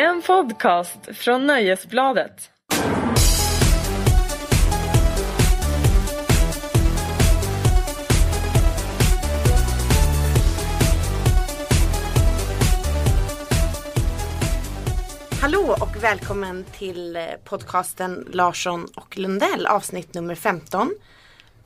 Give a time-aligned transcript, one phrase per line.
[0.00, 2.50] En podcast från Nöjesbladet.
[15.40, 20.90] Hallå och välkommen till podcasten Larsson och Lundell avsnitt nummer 15.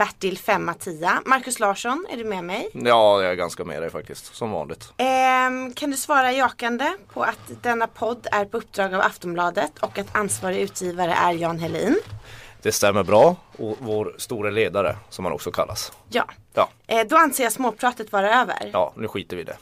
[0.02, 1.10] Bertil 5 10.
[1.26, 2.68] Marcus Larsson, är du med mig?
[2.72, 4.92] Ja, jag är ganska med dig faktiskt, som vanligt.
[4.96, 9.98] Ehm, kan du svara jakande på att denna podd är på uppdrag av Aftonbladet och
[9.98, 11.98] att ansvarig utgivare är Jan Helin?
[12.62, 13.36] Det stämmer bra.
[13.58, 15.92] Och vår store ledare, som han också kallas.
[16.08, 16.24] Ja.
[16.54, 18.70] Ja, Eh, då anser jag småpratet vara över.
[18.72, 19.56] ja nu skiter vi i det.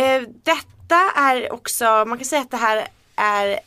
[0.00, 3.60] Eh, detta är också, man kan säga att det här är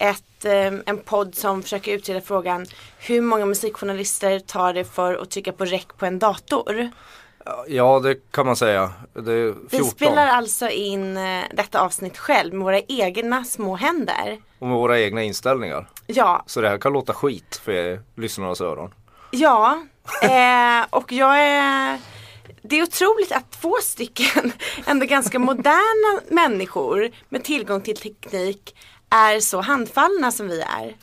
[0.00, 2.66] ett, eh, en podd som försöker utreda frågan
[2.98, 6.90] hur många musikjournalister tar det för att trycka på räck på en dator?
[7.66, 8.92] Ja, det kan man säga.
[9.12, 9.68] Det är 14.
[9.70, 14.38] Vi spelar alltså in eh, detta avsnitt själv med våra egna små händer.
[14.58, 15.88] Och med våra egna inställningar.
[16.06, 18.94] Ja, Så det här kan låta skit för er lyssnarnas öron.
[19.30, 19.82] ja.
[20.22, 21.98] Eh, och jag är
[22.62, 24.52] det är otroligt att två stycken
[24.86, 28.74] ändå ganska moderna människor med tillgång till teknik
[29.10, 30.96] är så handfallna som vi är.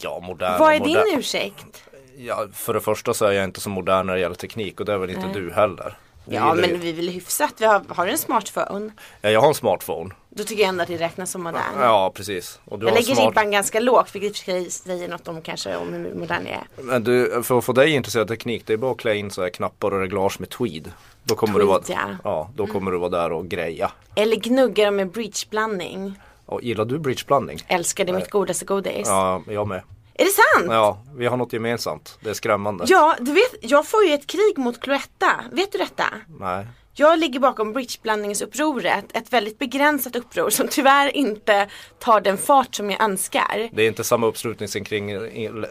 [0.00, 1.18] Ja, modern Vad är och din modern.
[1.18, 1.82] ursäkt?
[2.16, 4.86] Ja, för det första så är jag inte så modern när det gäller teknik och
[4.86, 5.34] det är väl inte Nej.
[5.34, 5.96] du heller.
[6.24, 8.90] Vi Ja gillar ju- men vi vill hyfsat, vi har, har du en smartphone?
[9.20, 10.14] Ja, jag har en smartphone.
[10.28, 11.62] Då tycker jag ändå att det räknas som modern.
[11.80, 12.60] Ja, precis.
[12.64, 13.28] Och du jag lägger smart...
[13.28, 16.46] ribban ganska lågt vilket i och för sig säger något om kanske om hur modern
[16.46, 16.82] jag är.
[16.82, 19.30] Men du, för att få dig intresserad av teknik, det är bara att klä in
[19.30, 20.92] så här knappar och reglage med tweed.
[21.24, 22.16] Då kommer, du, vara, Tweed, ja.
[22.24, 23.90] ja, då kommer du vara där och greja.
[24.14, 26.18] Eller gnuggar dem med breachblandning.
[26.48, 27.58] Och gillar du bridgeblandning?
[27.68, 29.08] Älskar det mitt godaste godis.
[29.08, 29.82] Ja, jag med.
[30.14, 30.72] Är det sant?
[30.72, 32.18] Ja, vi har något gemensamt.
[32.20, 32.84] Det är skrämmande.
[32.88, 35.30] Ja, du vet, jag får ju ett krig mot Cloetta.
[35.52, 36.04] Vet du detta?
[36.40, 36.66] Nej.
[36.94, 42.90] Jag ligger bakom bridgeblandningsupproret, ett väldigt begränsat uppror som tyvärr inte tar den fart som
[42.90, 43.68] jag önskar.
[43.72, 45.10] Det är inte samma uppslutning som kring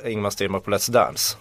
[0.06, 1.38] Ingmar Stenmark på Let's Dance.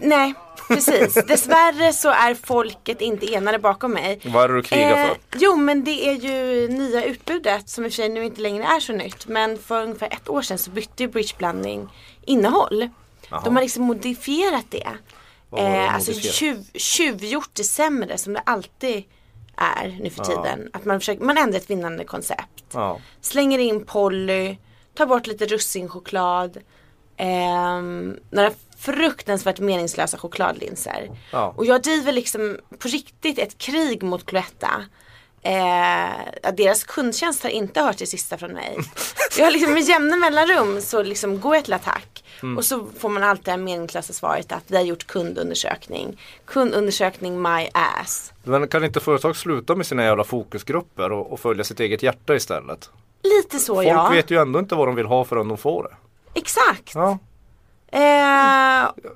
[0.00, 0.34] Nej,
[0.68, 1.14] precis.
[1.14, 4.20] Dessvärre så är folket inte enade bakom mig.
[4.24, 5.16] Vad är det du krigar Eh, för?
[5.38, 8.64] jo men det är ju nya utbudet som i och för sig nu inte längre
[8.64, 9.26] är så nytt.
[9.26, 11.88] Men för ungefär ett år sedan så bytte ju bridgeblandning
[12.22, 12.88] innehåll.
[13.30, 13.40] Jaha.
[13.44, 14.88] De har liksom modifierat det.
[15.50, 19.04] Vad har de Eh, alltså tjuv, tjuvgjort det sämre som det alltid
[19.56, 20.70] är nu för tiden.
[20.72, 22.64] Att man, försöker, man ändrar ett vinnande koncept.
[22.72, 23.00] Ja.
[23.20, 24.56] Slänger in Polly,
[24.94, 26.58] tar bort lite russinchoklad.
[27.16, 31.10] ehm, några fruktansvärt meningslösa chokladlinser.
[31.32, 31.54] Ja.
[31.56, 34.84] Och jag driver liksom på riktigt ett krig mot Cloetta.
[35.42, 38.76] Eh, deras kundtjänst har inte hört det sista från mig.
[39.38, 42.24] Jag har liksom med jämna mellanrum så liksom går jag till attack.
[42.42, 42.58] Mm.
[42.58, 46.20] Och så får man alltid det meningslösa svaret att vi har gjort kundundersökning.
[46.44, 48.32] Kundundersökning my ass.
[48.42, 52.34] Men kan inte företag sluta med sina jävla fokusgrupper och, och följa sitt eget hjärta
[52.34, 52.90] istället?
[53.22, 54.08] Lite så Folk ja.
[54.08, 55.96] vet ju ändå inte vad de vill ha förrän de får det.
[56.40, 56.94] Exakt.
[56.94, 57.18] Ja.
[57.92, 58.00] Eh,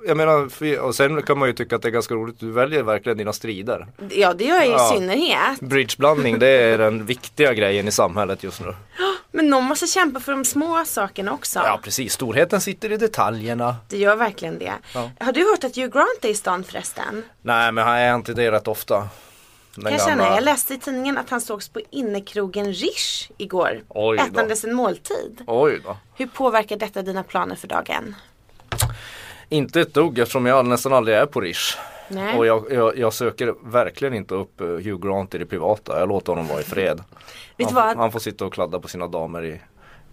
[0.07, 0.49] Jag menar,
[0.81, 2.39] och sen kan man ju tycka att det är ganska roligt.
[2.39, 3.87] Du väljer verkligen dina strider.
[4.11, 4.91] ja det gör jag i Ja.
[4.95, 5.59] synnerhet.
[5.59, 8.75] Bridgeblandning, det är den viktiga grejen i samhället just nu.
[9.31, 11.59] Men någon måste kämpa för de små sakerna också.
[11.59, 12.13] Ja, precis.
[12.13, 13.75] Storheten sitter i detaljerna.
[13.89, 14.73] Det gör verkligen det.
[14.93, 15.09] Ja.
[15.19, 17.23] Har du hört att Hugh Grant är i stan förresten?
[17.41, 19.07] Nej, men han är inte det rätt ofta.
[19.75, 20.23] Den Kan jag känna.
[20.35, 23.81] Jag läste i tidningen att han sågs på innekrogen Rish igår.
[23.89, 24.23] Oj då.
[24.23, 25.43] Ätandes en måltid.
[25.47, 25.97] Oj då.
[26.15, 28.15] Hur påverkar detta dina planer för dagen?
[29.49, 31.77] Inte ett dugg eftersom jag nästan aldrig är på Rish.
[32.07, 32.37] Nej.
[32.37, 35.99] Och jag, jag, jag söker verkligen inte upp eh, Hugh Grant i det privata.
[35.99, 37.03] Jag låter honom vara i fred.
[37.73, 39.61] Han, han får sitta och kladda på sina damer i,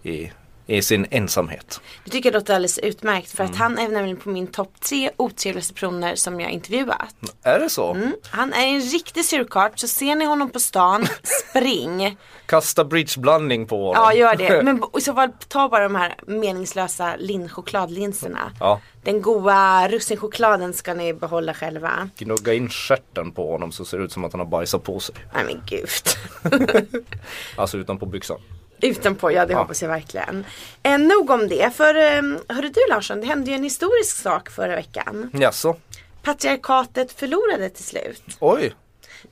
[0.09, 0.31] i,
[0.67, 1.81] i sin ensamhet.
[2.05, 3.51] Det tycker jag låter alldeles utmärkt för Mm.
[3.51, 7.15] att han är nämligen på min topp tre otrevligaste personer som jag intervjuat.
[7.43, 7.93] Är det så?
[7.93, 8.15] Mm.
[8.29, 11.07] Han är en riktig surkart så ser ni honom på stan,
[11.49, 12.17] spring.
[12.45, 14.03] Kasta bridgeblandning på honom.
[14.03, 14.63] Ja gör det.
[14.63, 18.51] Men i så fall ta bara de här meningslösa lin chokladlinserna.
[18.59, 18.81] Ja.
[19.03, 22.09] Den goa russinchokladen ska ni behålla själva.
[22.17, 24.99] Gnugga in stjärten på honom så ser det ut som att han har bajsat på
[24.99, 25.15] sig.
[25.33, 25.89] Nej men gud.
[27.55, 28.37] Alltså utanpå byxan.
[28.81, 29.59] Utanpå, ja det Ja.
[29.59, 30.45] hoppas jag verkligen.
[30.83, 32.21] Eh, nog om det, för eh,
[32.55, 35.29] hörru du Larsson, det hände ju en historisk sak förra veckan.
[35.33, 35.75] Jaså?
[36.23, 38.23] Patriarkatet förlorade till slut.
[38.39, 38.75] Oj.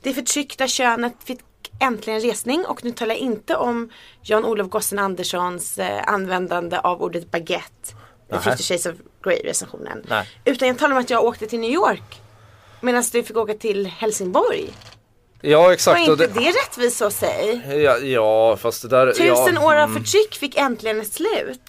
[0.02, 1.40] Det förtryckta könet fick
[1.80, 3.90] äntligen resning och nu talar jag inte om
[4.22, 7.92] Jan-Olof Gossen Anderssons eh, användande av ordet baguette
[8.32, 8.38] i.
[8.38, 10.06] 50 Shades of Grey recensionen.
[10.44, 12.20] Utan jag talar om att jag åkte till New York
[12.80, 14.70] medan du fick åka till Helsingborg.
[15.44, 16.00] Ja Var exakt.
[16.00, 17.62] inte och det, det rättvist så säg?
[17.82, 19.06] ja, ja fast det där.
[19.06, 19.94] Tusen ja, år av mm.
[19.94, 21.60] förtryck fick äntligen ett slut.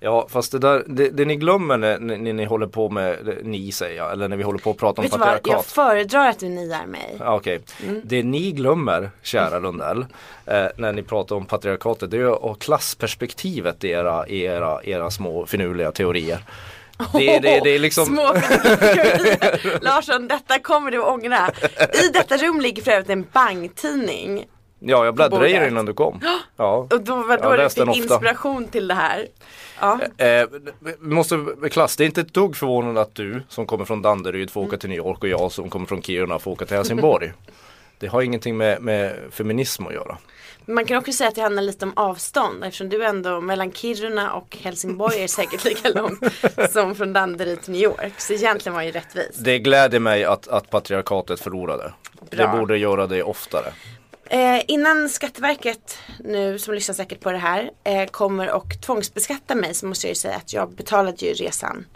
[0.00, 3.72] Ja fast det där, det, det ni glömmer när, när ni håller på med, ni
[3.72, 5.66] säger jag, eller när vi håller på att prata om Vet vad, jag patriarkat.
[5.66, 7.18] föredrar att du niar mig.
[7.20, 7.60] Okej,
[8.04, 10.06] det ni glömmer kära Lundell
[10.46, 15.10] eh, när ni pratar om patriarkatet det är ju klassperspektivet i era, i era, era
[15.10, 16.44] små finurliga teorier.
[17.12, 18.22] Det, det, det är liksom Små
[19.80, 21.50] Larsson, detta kommer du ångra.
[22.04, 24.46] I detta rum ligger för övrigt en bangtidning.
[24.84, 26.20] Ja jag bläddrade i den innan du kom.
[26.56, 26.88] Ja.
[26.90, 29.26] Och då var då du fick inspiration till det här.
[29.80, 30.00] Ja.
[30.16, 30.46] Eh,
[30.80, 34.50] vi måste, klass, det är inte ett dugg förvånande att du som kommer från Danderyd
[34.50, 37.32] får åka till New York och jag som kommer från Kiruna får åka till Helsingborg.
[37.98, 40.18] Det har ingenting med, med feminism att göra.
[40.66, 44.32] Man kan också säga att det handlar lite om avstånd eftersom du ändå mellan Kiruna
[44.32, 46.20] och Helsingborg är säkert lika långt
[46.70, 48.20] som från Danderyd till New York.
[48.20, 49.44] Så egentligen var ju rättvist.
[49.44, 51.92] Det gläder mig att, att patriarkatet förlorade.
[52.30, 52.46] Bra.
[52.46, 53.72] Det borde göra det oftare.
[54.24, 59.74] Eh, innan Skatteverket nu som lyssnar säkert på det här eh, kommer och tvångsbeskatta mig
[59.74, 61.86] så måste jag ju säga att jag betalade ju resan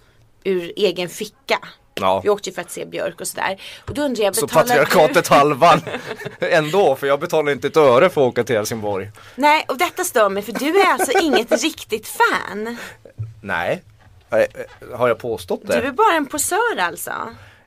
[0.45, 1.59] ur egen ficka.
[2.01, 2.21] Ja.
[2.25, 3.61] Vi åkte ju för att se Björk och sådär.
[3.89, 5.35] Och då undrar jag, Så patriarkatet du?
[5.35, 5.81] halvan
[6.41, 9.11] ändå för jag betalar inte ett öre för att åka till Helsingborg.
[9.35, 12.77] Nej, och detta stör mig för du är alltså inget riktigt fan.
[13.43, 13.83] Nej.
[14.31, 14.47] Eh, eh,
[14.99, 15.93] Har jag påstått Du är det?
[15.93, 17.13] bara en posör alltså.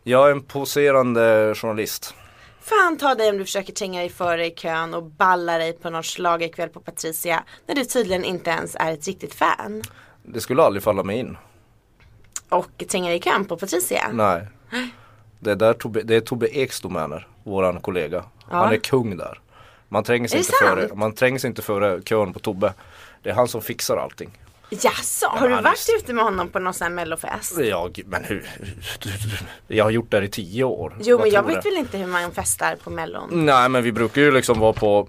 [0.03, 2.13] Jag är en poserande journalist.
[2.61, 5.89] Fan ta dig om du försöker tränga dig före i kön och balla dig på
[5.89, 9.83] någon schlagerkväll på Patricia när du tydligen inte ens är ett riktigt fan.
[10.23, 11.37] Det skulle aldrig falla mig in.
[12.49, 14.09] Och tränga dig i kön på Patricia.
[14.13, 14.47] Nej.
[15.39, 18.23] Det, är där Tobbe, det är Tobbe Eks domäner, våran kollega.
[18.45, 19.39] Han är kung där.
[19.87, 20.03] Man
[20.61, 20.99] före, sant?
[20.99, 22.73] man trängs inte före kön på Tobbe.
[23.23, 24.29] Det är han som fixar allting.
[24.71, 27.57] Jaså, har du varit är- ute med honom på någon sån här mellofest?
[27.59, 28.49] Jag, men hur?
[29.67, 30.97] Jag har gjort det här i tio år.
[31.01, 31.69] Jo Vad men jag vet du?
[31.69, 33.45] väl inte hur man festar på mellon.
[33.45, 35.07] Nej men vi brukar ju liksom vara på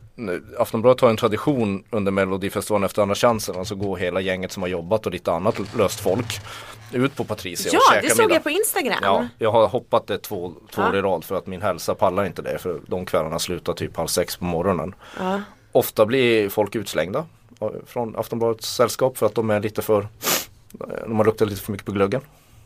[0.59, 3.57] Aftonbladet har en tradition under Melodifestivalen efter andra chansen.
[3.59, 6.41] Alltså gå hela gänget som har jobbat och lite annat löst folk
[6.93, 8.35] ut på Patricia och Ja, käka det såg middag.
[8.35, 8.99] jag på Instagram.
[9.03, 10.99] Ja, jag har hoppat det två, två år Ja.
[10.99, 12.59] i rad för att min hälsa pallar inte det.
[12.59, 14.95] För de kvällarna slutar typ halv sex på morgonen.
[15.73, 17.25] Ofta blir folk utslängda
[17.87, 20.09] från Aftonbladets sällskap för att de är lite för
[21.07, 22.21] de har luktat lite för mycket på glöggen.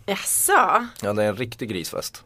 [0.06, 0.86] Jaså?
[1.00, 2.24] Ja det är en riktig grisfest.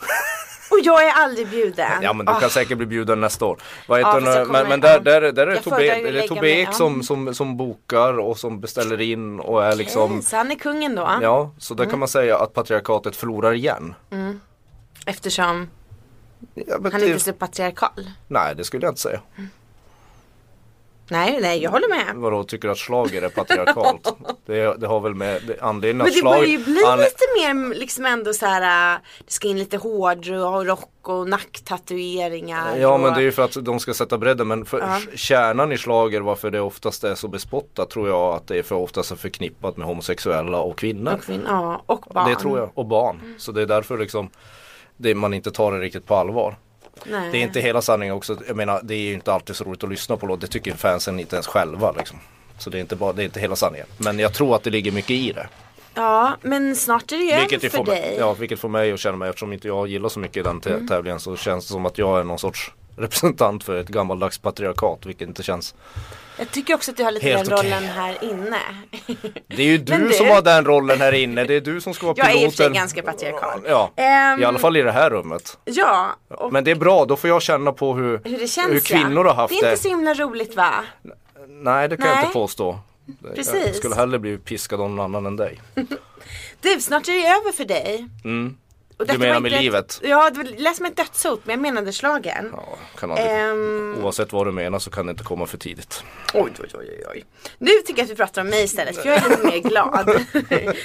[0.70, 2.02] Och jag är aldrig bjuden.
[2.02, 3.58] Ja men du Ah, kan säkert bli bjuden nästa år.
[3.88, 4.98] Vad Ja, heter jag kommer- men, men där, ja.
[5.20, 6.72] där, där är Tobbe, det är Tobbe Ek ja.
[6.72, 10.54] som, som, som bokar och som beställer in och är liksom okej, Så han är
[10.54, 11.10] kungen då?
[11.22, 11.90] Ja, så där Mm.
[11.90, 13.94] kan man säga att patriarkatet förlorar igen.
[15.06, 15.68] Eftersom
[16.54, 18.10] Ja, han är inte så patriarkal.
[18.28, 19.20] nej det skulle jag inte säga.
[21.10, 22.14] Nej, nej, jag håller med.
[22.16, 24.16] Vadå, tycker du att schlager är patriarkalt?
[24.46, 26.32] det, det har väl med det, anledningen Men att det slag...
[26.34, 28.94] börjar ju bli an- lite mer liksom ändå så här.
[28.94, 32.76] äh, Det ska in lite hårdrock och nacktatueringar.
[32.76, 33.14] Ja men och...
[33.14, 34.98] det är ju för att de ska sätta bredden men för Ja.
[35.14, 38.74] kärnan i slager varför det oftast är så bespottat tror jag att det är för
[38.76, 41.12] oftast är förknippat med homosexuella och kvinnor.
[41.12, 42.30] och kvinn- ja, och barn.
[42.30, 43.34] Det tror jag, och barn.
[43.38, 44.30] Så det är därför liksom
[44.96, 46.56] det, man inte tar det riktigt på allvar.
[47.04, 47.28] Nej.
[47.32, 48.36] Det är inte hela sanningen också.
[48.46, 50.40] Jag menar det är ju inte alltid så roligt att lyssna på låt.
[50.40, 52.18] Det tycker fansen inte ens själva liksom.
[52.58, 53.86] Så det är inte, bara, det är inte hela sanningen.
[53.98, 55.48] Men jag tror att det ligger mycket i det.
[55.94, 58.00] Ja, men snart är det ju över Vilket, ju för dig.
[58.00, 60.60] mig, ja, vilket får mig att känna mig, eftersom inte jag gillar så mycket den
[60.66, 60.88] Mm.
[60.88, 65.06] tävlingen så känns det som att jag är någon sorts representant för ett gammaldags patriarkat.
[65.06, 65.74] Vilket inte känns.
[66.38, 68.58] Jag tycker också att du har lite Helt den rollen här inne.
[69.46, 71.44] Det är ju du, du- som har den rollen här inne.
[71.44, 72.46] Det är du som ska vara Jag är piloten.
[72.46, 73.60] i och för sig ganska patriarkal.
[73.68, 75.58] Ja, Ehm, i alla fall i det här rummet.
[75.64, 78.68] Ja, och Men det är bra, då får jag känna på hur, hur det känns
[78.72, 79.32] hur kvinnor ja.
[79.32, 79.70] har haft Det är det.
[79.70, 80.74] inte så himla roligt va?
[81.48, 82.24] Nej, det kan jag Nej.
[82.24, 82.78] inte påstå.
[83.22, 83.76] Jag Precis.
[83.76, 85.60] skulle hellre bli piskad av någon annan än dig.
[86.60, 88.08] Du, snart är det över för dig.
[88.24, 88.56] Mm.
[88.98, 90.00] Och Du menar med ett- livet?
[90.02, 92.50] Ja, det lät som ett dödshot men jag menade slagen.
[92.52, 96.04] Ja, kan aldrig, Ehm, Oavsett vad du menar så kan det inte komma för tidigt.
[96.34, 97.24] Oj, oj, oj, oj, oj.
[97.58, 100.20] Nu tycker jag att vi pratar om mig istället för jag är lite mer glad.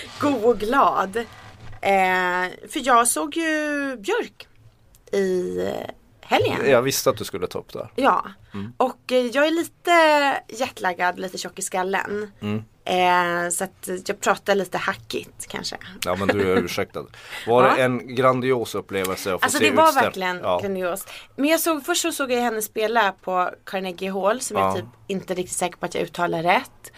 [0.20, 1.18] God och glad.
[1.82, 3.48] Eh, för jag såg ju
[3.98, 4.48] Björk
[5.12, 5.74] i eh,
[6.32, 6.70] helgen.
[6.72, 7.90] Jag visste att du skulle ta upp det här.
[7.96, 8.74] Ja, Mm.
[8.78, 9.92] och eh, jag är lite
[10.48, 12.32] jetlaggad, lite tjock i skallen.
[12.42, 12.64] Mm.
[12.86, 15.78] Eh, så att jag pratar lite hackigt kanske.
[16.06, 17.06] Ja men du är ursäktad.
[17.48, 17.76] Var Ja.
[17.76, 20.60] det en grandios upplevelse att få Alltså se det var utställ- verkligen ja.
[20.60, 21.10] grandiost.
[21.36, 24.64] Men jag såg, först så såg jag henne spela på Carnegie Hall som Ja.
[24.68, 26.92] jag typ inte riktigt säker på att jag uttalar rätt.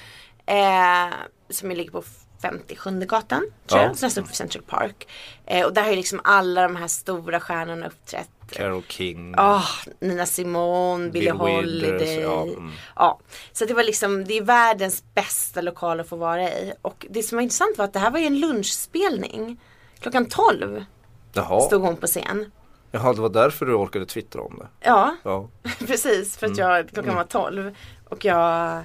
[0.46, 1.14] Eh,
[1.50, 2.04] som ligger på
[2.42, 3.88] 57 gatan tror Ja.
[3.88, 5.08] jag, så nästan på Central Park.
[5.46, 8.30] Eh, och där har ju liksom alla de här stora stjärnorna uppträtt.
[8.54, 9.34] Carole King.
[9.38, 9.64] Ah,
[10.00, 12.20] Nina Simone, Billie Bill Holiday.
[12.22, 12.46] ja,
[12.96, 13.28] Ja, mm.
[13.54, 16.74] Så det var liksom, det är världens bästa lokal att få vara i.
[16.82, 19.60] Och det som var intressant var att det här var ju en lunchspelning.
[20.00, 20.86] Klockan 12
[21.34, 21.62] Jaha.
[21.62, 22.52] stod hon på scen.
[22.92, 24.68] Jaha, det var därför du orkade twittra om det.
[24.80, 25.50] Ja, Ja.
[25.88, 26.38] precis.
[26.38, 27.76] För att jag, klockan var 12.
[28.10, 28.78] Och jag,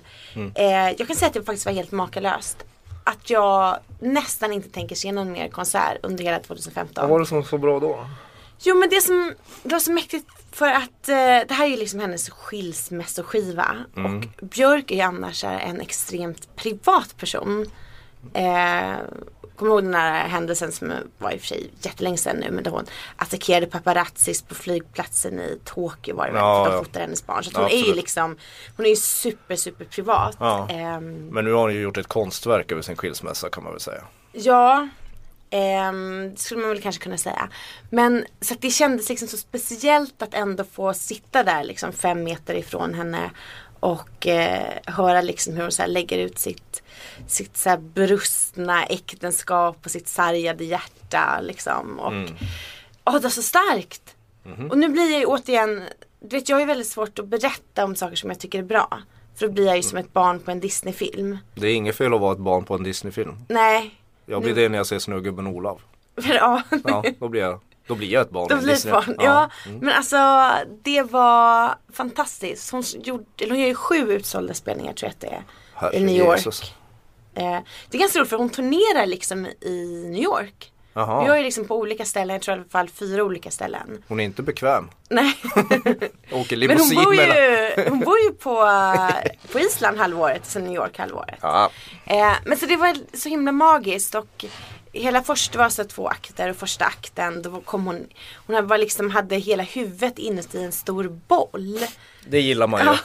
[0.54, 2.64] eh, jag kan säga att det faktiskt var helt makalöst.
[3.04, 7.02] att jag nästan inte tänker se någon mer konsert under hela 2015.
[7.02, 8.06] Vad var det som var så bra då?
[8.60, 11.14] Jo men det som det var så mäktigt för att eh,
[11.48, 13.76] det här är ju liksom hennes skilsmässoskiva.
[13.94, 17.70] Och Björk är ju annars en extremt privat person.
[18.34, 18.96] Eh,
[19.56, 22.64] Kommer ihåg den här händelsen som var i och för sig jättelänge sedan nu men
[22.64, 22.86] då hon
[23.16, 26.40] attackerade paparazzis på flygplatsen i Tokyo var det väl.
[26.40, 26.84] Ja, för de ja.
[26.84, 27.44] fotade hennes barn.
[27.44, 27.96] Så hon är ju absolut.
[27.96, 28.36] liksom
[28.76, 30.36] Hon är ju super super privat.
[30.40, 30.68] Ja.
[30.70, 33.80] Ehm, Men nu har hon ju gjort ett konstverk över sin skilsmässa kan man väl
[33.80, 34.02] säga.
[34.32, 34.88] Ja,
[35.50, 37.48] ehm, det skulle man väl kanske kunna säga.
[37.90, 42.54] Men så det kändes liksom så speciellt att ändå få sitta där liksom fem meter
[42.54, 43.30] ifrån henne
[43.80, 46.82] och eh, höra liksom hur hon så lägger ut sitt,
[47.26, 51.98] sitt så brustna äktenskap och sitt sargade hjärta liksom.
[52.00, 52.12] Och,
[53.04, 54.14] Åh, det var så starkt.
[54.70, 55.82] Och nu blir jag ju återigen,
[56.20, 58.62] du vet jag har ju väldigt svårt att berätta om saker som jag tycker är
[58.62, 59.02] bra.
[59.34, 61.38] För då blir jag ju som ett barn på en Disneyfilm.
[61.54, 63.36] Det är inget fel att vara ett barn på en Disneyfilm.
[63.48, 63.94] Nej.
[64.28, 65.80] Jag blir det när jag ser Snögubben Olav.
[66.24, 66.62] Ja.
[66.84, 68.52] Ja, då blir jag, då blir jag ett barn.
[68.52, 68.92] en blir Disney.
[68.92, 69.16] barn.
[69.18, 70.16] Ja, men alltså
[70.82, 72.70] det var fantastiskt.
[72.72, 75.42] Hon, gjorde, hon gör ju sju utsålda spelningar tror jag att det är.
[75.74, 76.38] Herre I New York.
[76.38, 76.72] Jesus.
[77.34, 77.58] Eh,
[77.90, 80.72] det är ganska roligt för hon turnerar liksom i New York.
[81.20, 84.02] Vi gör ju liksom på olika ställen, jag tror i alla fall fyra olika ställen.
[84.08, 84.90] Hon är inte bekväm.
[85.10, 85.76] Nej, Åker
[86.32, 87.36] men hon limousin bor mellan.
[87.36, 91.38] ju, hon bor ju på, eh, på Island halvåret, sen New York halvåret.
[91.42, 91.70] Ja,
[92.10, 94.44] Eh, men så det var så himla magiskt och
[94.92, 98.06] hela första var så två akter och första akten då kom hon,
[98.46, 101.78] hon var liksom, hade hela huvudet inuti en stor boll.
[102.28, 102.86] det gillar man ju.
[102.86, 102.96] Ja,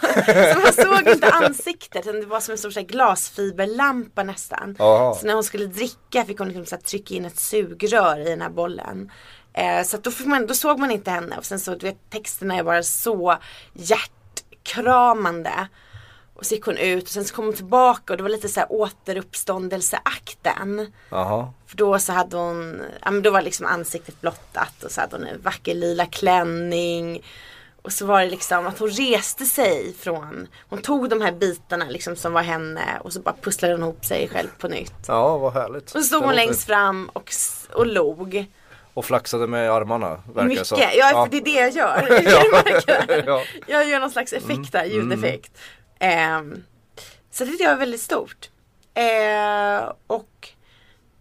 [0.54, 4.76] så man såg inte ansiktet det var som en stor så här, glasfiberlampa nästan.
[4.80, 5.16] Jaha.
[5.16, 8.30] Så när hon skulle dricka fick hon liksom, så här, trycka in ett sugrör i
[8.30, 9.12] den här bollen.
[9.54, 12.56] Eh, så då, man, då såg man inte henne och sen så du vet texterna
[12.56, 13.38] är bara så
[13.74, 15.68] hjärtkramande.
[16.44, 18.50] Och så gick hon ut och sen så kom hon tillbaka och det var lite
[18.50, 20.92] så här återuppståndelseakten.
[21.10, 21.54] Jaha.
[21.68, 25.16] För då så hade hon, ja men då var liksom ansiktet blottat och så hade
[25.16, 27.24] hon en vacker lila klänning.
[27.82, 31.86] Och så var det liksom att hon reste sig från, hon tog de här bitarna
[31.90, 34.94] liksom som var henne och så bara pusslade hon ihop sig själv på nytt.
[35.08, 35.84] Ja, vad härligt.
[35.84, 37.32] Och så stod hon längst fram och,
[37.74, 38.46] och log.
[38.94, 40.80] Och flaxade med armarna, verkar Mycket, som.
[40.94, 42.08] ja, för det är det jag gör.
[43.28, 43.42] Ja.
[43.68, 45.52] Jag gör någon slags effekt där, ljudeffekt.
[46.04, 46.64] Ehm,
[47.32, 48.50] så det tyckte jag var väldigt stort.
[48.94, 50.50] Eh, och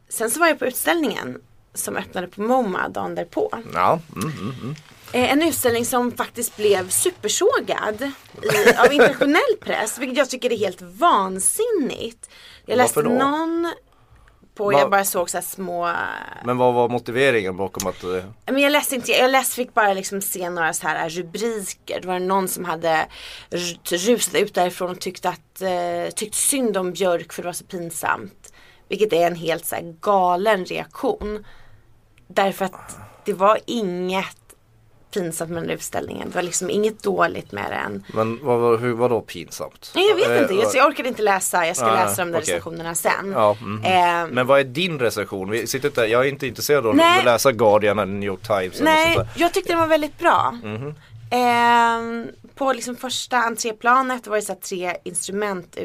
[0.09, 1.41] sen så var jag på utställningen
[1.75, 3.51] som öppnade på MoMA dagen därpå.
[3.75, 4.75] Ja, mm, mm, mm.
[5.13, 8.03] Eh, en utställning som faktiskt blev supersågad
[8.43, 9.99] i, av internationell press.
[9.99, 12.31] Vilket jag tycker är helt vansinnigt.
[12.67, 13.73] Jag läste någon
[14.55, 15.93] på, Va- jag bara såg så här små
[16.45, 19.93] Men vad var motiveringen bakom att eh, Men jag läste inte, jag läste, fick bara
[19.93, 22.01] liksom se några så här rubriker.
[22.01, 23.07] Det var någon som hade
[23.51, 27.53] r- rusat ut därifrån och tyckte att, eh, tyckte synd om Björk för det var
[27.53, 28.53] så pinsamt.
[28.89, 31.47] Vilket är en helt så här galen reaktion.
[32.29, 34.37] Därför att det var inget
[35.13, 36.29] pinsamt med den här utställningen.
[36.31, 38.05] Det var liksom inget dåligt med den.
[38.15, 39.93] Men vad, hur, vad då pinsamt?
[39.95, 41.67] Nej jag vet Eh, inte, jag, jag orkade inte läsa.
[41.67, 42.55] Jag ska Ah, läsa de där okej.
[42.55, 43.33] recensionerna sen.
[43.35, 43.85] Ja, mhm.
[43.85, 45.51] Eh, Men vad är din recension?
[45.51, 47.19] Vi sitter inte, jag är inte intresserad av Nej.
[47.19, 49.27] att läsa Guardian eller New York Times Nej, där.
[49.37, 50.59] jag tyckte den var väldigt bra.
[50.63, 50.95] Mhm.
[51.31, 55.77] Ehm, på liksom första entréplanet var det så tre instrument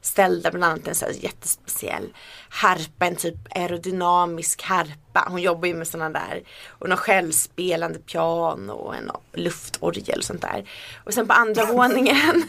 [0.00, 0.50] utställda.
[0.50, 2.08] Bland annat en så jättespeciell
[2.48, 5.24] harpa, en typ aerodynamisk harpa.
[5.26, 6.42] Hon jobbar ju med sådana där.
[6.68, 10.70] Och någon självspelande piano och en luftorgel och sånt där.
[11.04, 12.42] Och sen på andra våningen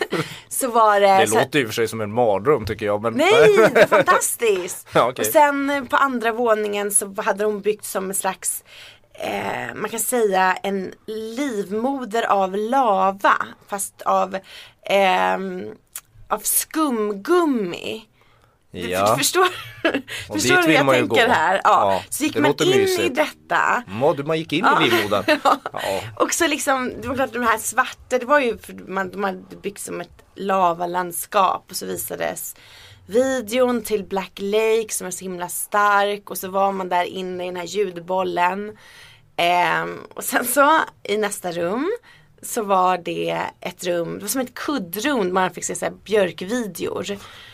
[0.50, 3.02] så var det, Det så låter ju för sig som en mardröm tycker jag.
[3.02, 4.88] Men Nej, det var fantastiskt!
[4.94, 5.26] Ja, okej.
[5.26, 8.64] Och sen eh, på andra våningen så hade de byggt som en slags
[9.14, 13.34] eh, man kan säga en livmoder av lava
[13.68, 14.38] fast av,
[14.86, 15.66] ehm,
[16.32, 18.06] av skumgummi.
[18.72, 19.18] Du ja.
[19.18, 19.48] förstår,
[20.30, 21.34] Och förstår dit vill jag man ju tänker gå.
[21.34, 21.56] här?
[21.64, 21.94] Ja.
[21.94, 23.16] Ja, Så gick man in i mysigt.
[23.16, 24.86] detta Ja, du, man gick in Ja.
[24.86, 25.24] i livmodern.
[25.44, 25.58] Ja.
[25.74, 26.02] Ja.
[26.16, 29.24] och så liksom, det var klart de här svarta, det var ju för man, de
[29.24, 32.56] hade byggt som ett lavalandskap och så visades
[33.06, 37.44] videon till Black Lake som är så himla stark och så var man där inne
[37.44, 38.78] i den här ljudbollen.
[39.38, 41.92] Ehm, och sen så i nästa rum
[42.42, 45.94] så var det ett rum, det var som ett kuddrum man fick se så här
[46.04, 47.06] björkvideor.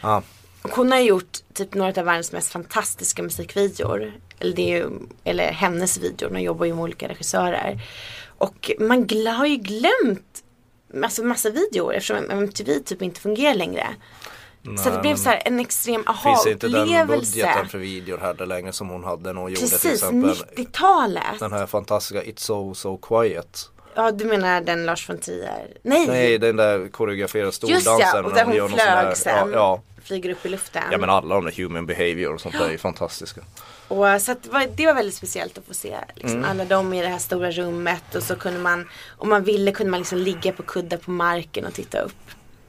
[0.01, 0.23] Ja.
[0.61, 4.13] Och hon har gjort typ några av världens mest fantastiska musikvideor.
[4.39, 4.89] Eller, det är ju,
[5.23, 7.81] eller hennes videor, hon jobbar ju med olika regissörer.
[8.37, 10.43] Och man gl- har ju glömt
[10.93, 13.87] massa, massa videor eftersom MTV typ inte fungerar längre.
[14.83, 17.31] så det blev så här en extrem Finns inte den aha-upplevelse.
[17.35, 21.23] budgeten för videor heller längre som hon hade när hon gjorde till Precis, exempel 90-talet.
[21.39, 23.69] den här fantastiska It's so so quiet.
[23.97, 25.67] Ja du menar den Lars von Trier?
[25.81, 26.07] Nej!
[26.07, 27.99] Nej den där koreograferade Just stordansen.
[28.13, 29.35] ja, och där hon flög sen.
[29.51, 30.83] Ja, ja flyger upp i luften.
[30.91, 33.41] Ja men alla de där human behavior och sånt där är fantastiska.
[33.87, 36.49] Och, så att det, var, det var väldigt speciellt att få se liksom, Mm.
[36.49, 39.91] alla dem i det här stora rummet och så kunde man, om man ville kunde
[39.91, 42.13] man liksom ligga på kuddar på marken och titta upp.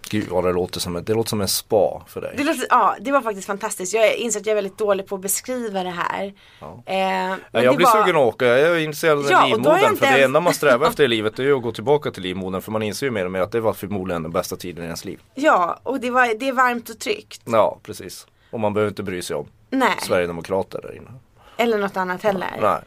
[0.09, 2.35] Gud vad det låter som, ett- det låter som en spa för dig.
[2.37, 3.95] Det, låter, ja, det var faktiskt fantastiskt.
[3.95, 6.35] Jag inser att jag är väldigt dålig på att beskriva det här.
[6.61, 6.83] Ja.
[6.87, 9.97] Eh, Ja, jag det blir var- sugen att åka, jag är intresserad av Ja, livmodern.
[9.97, 12.23] För det ens- enda man strävar efter i livet det är att gå tillbaka till
[12.23, 12.63] livmodern.
[12.63, 14.87] För man inser ju mer och mer att det var förmodligen den bästa tiden i
[14.87, 15.21] ens liv.
[15.35, 17.41] Ja, och det, var, det är varmt och tryggt.
[17.45, 18.27] Ja, precis.
[18.51, 21.11] Och man behöver inte bry sig om Nej, Sverigedemokrater där inne.
[21.57, 22.49] eller något annat heller.
[22.61, 22.81] Nej.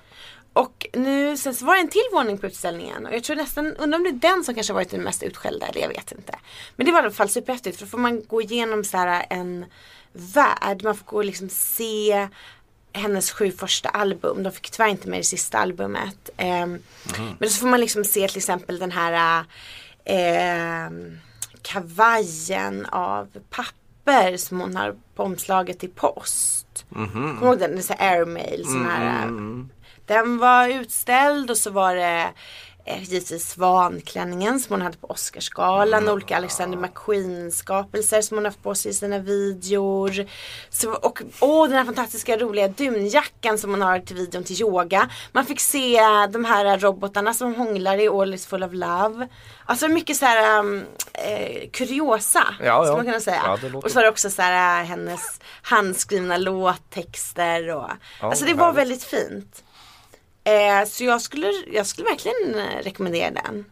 [0.54, 3.76] Och nu, sen så var det en till våning på utställningen och jag tror nästan,
[3.76, 6.40] undrar om det är den som kanske varit den mest utskällda, eller jag vet inte.
[6.76, 9.26] Men det var i alla fall superhäftigt för då får man gå igenom så här
[9.30, 9.66] en
[10.14, 12.28] värld, man får gå och liksom se
[12.94, 14.44] hennes sju första album.
[14.44, 16.30] De fick tyvärr inte med det sista albumet.
[16.38, 16.80] Ehm,
[17.40, 19.46] Men så får man liksom se till exempel den här
[20.06, 21.20] ehm,
[21.62, 26.86] kavajen av papper som hon har på omslaget till post.
[26.94, 27.72] Kommer du ihåg den?
[27.72, 29.28] Det är så airmail, sån här
[30.12, 32.30] den var utställd och så var det
[32.86, 36.10] eh, givetvis Svanklänningen som hon hade på Oscarsgalan.
[36.10, 40.26] Olika Alexander McQueen skapelser som hon haft på sig i sina videor.
[40.70, 45.10] Så, och åh, den här fantastiska roliga dunjackan som hon har till videon till yoga.
[45.32, 46.00] Man fick se
[46.30, 49.28] de här robotarna som hånglar i All is full of love.
[49.66, 52.44] Alltså mycket så här um, eh, kuriosa.
[52.60, 52.96] Ja, ja.
[52.96, 53.42] man kunna säga.
[53.64, 57.76] Ja, och så var det också så här, äh, hennes handskrivna låttexter.
[57.76, 57.90] Och,
[58.20, 58.78] alltså det var härligt.
[58.78, 59.64] väldigt fint.
[60.44, 63.66] Eh, så jag skulle, jag skulle verkligen eh, rekommendera den.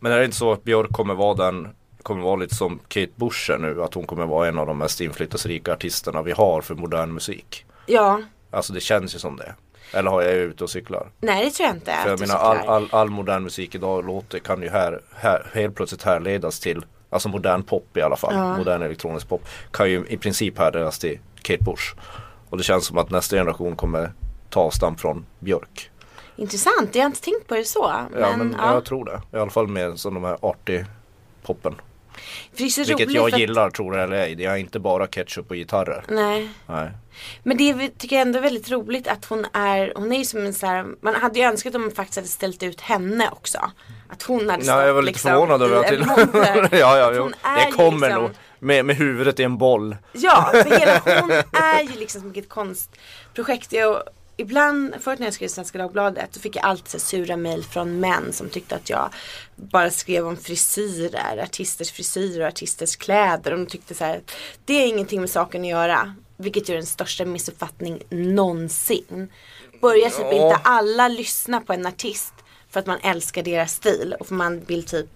[0.00, 1.68] Men är det inte så att Björk kommer vara den
[2.02, 4.78] kommer vara lite som Kate Bush är nu, att hon kommer vara en av de
[4.78, 7.64] mest inflytelserika artisterna vi har för modern musik.
[7.86, 9.54] Ja, Alltså det känns ju som det.
[9.92, 11.10] Eller har jag är ute och cyklar?
[11.20, 11.92] nej det tror jag inte.
[12.02, 15.74] För jag menar all, all, all modern musik idag låter, kan ju här, här, helt
[15.76, 18.56] plötsligt härledas till Alltså modern pop i alla fall, Ja.
[18.58, 21.94] modern elektronisk pop Kan ju i princip härledas till Kate Bush
[22.50, 24.12] Och det känns som att nästa generation kommer
[24.50, 25.90] ta avstamp från Björk
[26.36, 27.92] Intressant, jag har inte tänkt på det så.
[28.10, 28.72] Men, Ja men ja.
[28.74, 30.84] jag tror det, i alla fall med som de här arty
[31.42, 31.74] poppen
[32.56, 36.04] Vilket jag att- gillar tror det eller ej, det är inte bara ketchup och gitarrer
[36.08, 36.50] Nej.
[36.66, 36.90] Nej
[37.42, 40.46] Men det tycker jag ändå är väldigt roligt att hon är, hon är ju som
[40.46, 43.58] en så här, man hade ju önskat om man faktiskt hade ställt ut henne också.
[44.08, 46.04] Att hon hade Ja, jag var lite liksom förvånad över att till...
[46.78, 47.30] ja, ja, jo.
[47.66, 51.82] Det kommer liksom- nog med, med huvudet i en boll Ja, för hela hon är
[51.82, 53.72] ju liksom som ett konstprojekt.
[53.72, 54.02] Jag,
[54.36, 58.00] ibland, förut när jag skrev Svenska Dagbladet så fick jag alltid så sura mejl från
[58.00, 59.10] män som tyckte att jag
[59.54, 63.52] bara skrev om frisyrer, artisters frisyrer och artisters kläder.
[63.52, 64.20] Och de tyckte så här,
[64.64, 66.14] det är ingenting med saken att göra.
[66.36, 69.32] Vilket är den största missuppfattning någonsin.
[69.80, 70.32] Börjar typ Ja.
[70.32, 72.34] inte alla lyssna på en artist
[72.70, 75.06] för att man älskar deras stil och för man vill typ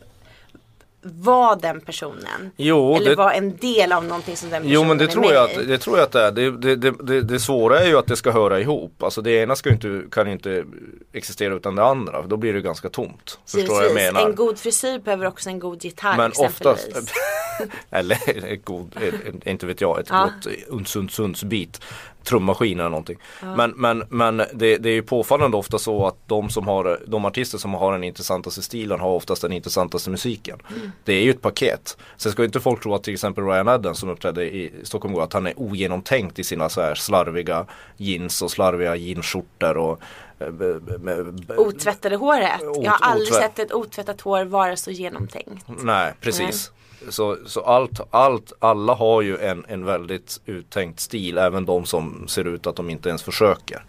[1.02, 2.50] vara den personen.
[2.56, 5.08] Jo, Eller det- vara en del av någonting som den personen Jo men det är
[5.08, 6.30] tror, jag att, det tror jag att det är.
[6.32, 9.02] Det, det, det, det, svåra är ju att det ska höra ihop.
[9.02, 10.64] Alltså det ena ska inte, kan inte
[11.12, 12.22] existera utan det andra.
[12.22, 13.38] Då blir det ganska tomt.
[13.46, 14.26] Förstår vad jag menar?
[14.28, 16.86] En god frisyr behöver också en god gitarr Men exempelvis.
[16.86, 17.12] oftast,
[17.90, 18.18] eller
[18.52, 18.96] ett god,
[19.44, 20.30] inte vet jag, ett Ja.
[20.44, 21.80] gott Undsundsundsbit
[22.24, 23.18] trummaskin eller någonting.
[23.56, 27.24] Men, men, men det, det är ju påfallande ofta så att de som har, de
[27.24, 30.58] artister som har den intressantaste stilen har oftast den intressantaste musiken.
[30.76, 30.90] Mm.
[31.04, 31.98] Det är ju ett paket.
[32.16, 35.24] Sen ska inte folk tro att till exempel Ryan Adams som uppträdde i Stockholm igår,
[35.24, 40.00] att han är ogenomtänkt i sina så här slarviga jeans och slarviga jeansskjortor och
[40.38, 42.60] eh, Otvättade håret.
[42.80, 45.66] Jag har aldrig sett ett otvättat hår vara så genomtänkt.
[45.82, 46.72] Nej, precis.
[47.08, 52.28] Så, så allt, allt, alla har ju en, en väldigt uttänkt stil, även de som
[52.28, 53.84] ser ut att de inte ens försöker.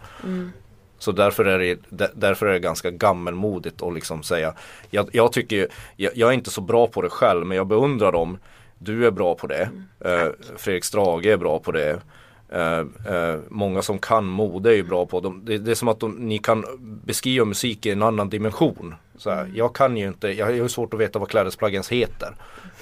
[1.00, 4.54] Så därför är, det, där- därför är det ganska gammelmodigt att liksom säga
[4.89, 7.67] Jag, jag tycker, ju- jag, jag är inte så bra på det själv men jag
[7.67, 8.38] beundrar dem
[8.78, 9.69] Du är bra på det
[10.06, 12.02] eh, Fredrik Strage är bra på det
[12.50, 12.80] eh,
[13.15, 15.41] eh, Många som kan mode är ju bra på dem.
[15.45, 16.65] Det, det är som att de, ni kan
[17.06, 18.95] beskriva musik i en annan dimension.
[19.21, 21.89] Så här, Jag kan ju inte, jag har ju svårt att veta vad klädesplagg ens
[21.89, 22.36] heter.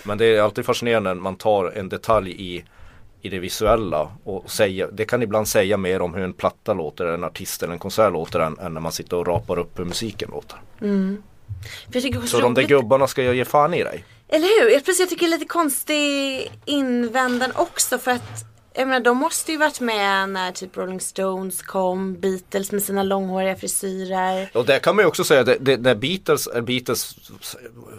[0.04, 2.66] Men det är alltid fascinerande när man tar en detalj i
[3.22, 7.06] i det visuella och säga, det kan ibland säga mer om hur en platta låter,
[7.06, 9.86] en artist eller en konsert låter än, än när man sitter och rapar upp hur
[9.86, 10.58] musiken låter.
[11.94, 14.06] Är Så de där gubbarna ska jag ge fan i dig.
[14.28, 14.72] Eller hur?
[14.72, 18.49] Jag, precis, jag tycker det är lite konstig invändan också för att
[18.80, 23.04] jag menar, de måste ju varit med när typ Rolling Stones kom, Beatles med sina
[23.04, 24.50] långhåriga frisyrer.
[24.54, 27.16] Och där kan man ju också säga att det, det, när Beatles, Beatles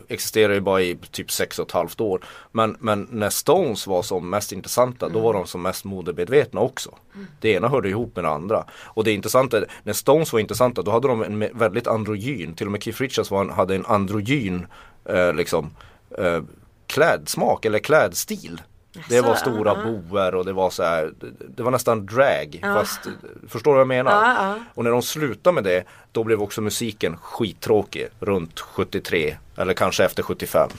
[0.09, 2.25] existerar ju bara i typ sex och ett halvt år.
[2.53, 6.95] Men, men när Stones var som mest intressanta då var de som mest modemedvetna också.
[7.41, 8.65] Det ena hörde ihop med det andra.
[8.83, 12.67] Och det intressanta är, när Stones var intressanta då hade de en väldigt androgyn, till
[12.67, 14.67] och med Keith Richards var, hade en androgyn
[15.05, 15.71] eh, liksom,
[16.19, 16.43] eh,
[16.87, 18.61] klädsmak eller klädstil.
[19.09, 19.91] Det var stora ja.
[20.11, 21.13] boer och det var så här,
[21.57, 22.59] det- var nästan drag.
[22.63, 23.01] Fast,
[23.49, 24.13] förstår du vad jag menar?
[24.13, 24.55] Ja, ja.
[24.75, 30.05] Och när de slutade med det, då blev också musiken skittråkig runt 73 eller kanske
[30.05, 30.71] efter 75.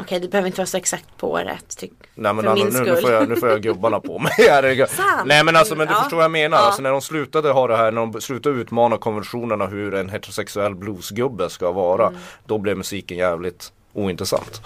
[0.00, 1.76] Okej, det behöver inte vara så exakt på året.
[1.78, 4.32] Tyck, Nej men för alltså, nu, nu, får jag, nu får jag gubbarna på mig.
[5.24, 6.00] Nej men alltså men du Ja.
[6.00, 6.56] förstår vad jag menar.
[6.58, 6.62] Ja.
[6.64, 10.74] Alltså, när de slutade ha det här, när de slutade utmana konventionerna hur en heterosexuell
[10.74, 12.06] bluesgubbe ska vara.
[12.06, 12.18] Mm.
[12.46, 14.62] Då blev musiken jävligt ointressant.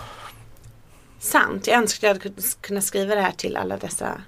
[1.23, 2.31] Sant, jag önskar jag hade
[2.61, 4.21] kunnat skriva det här till alla dessa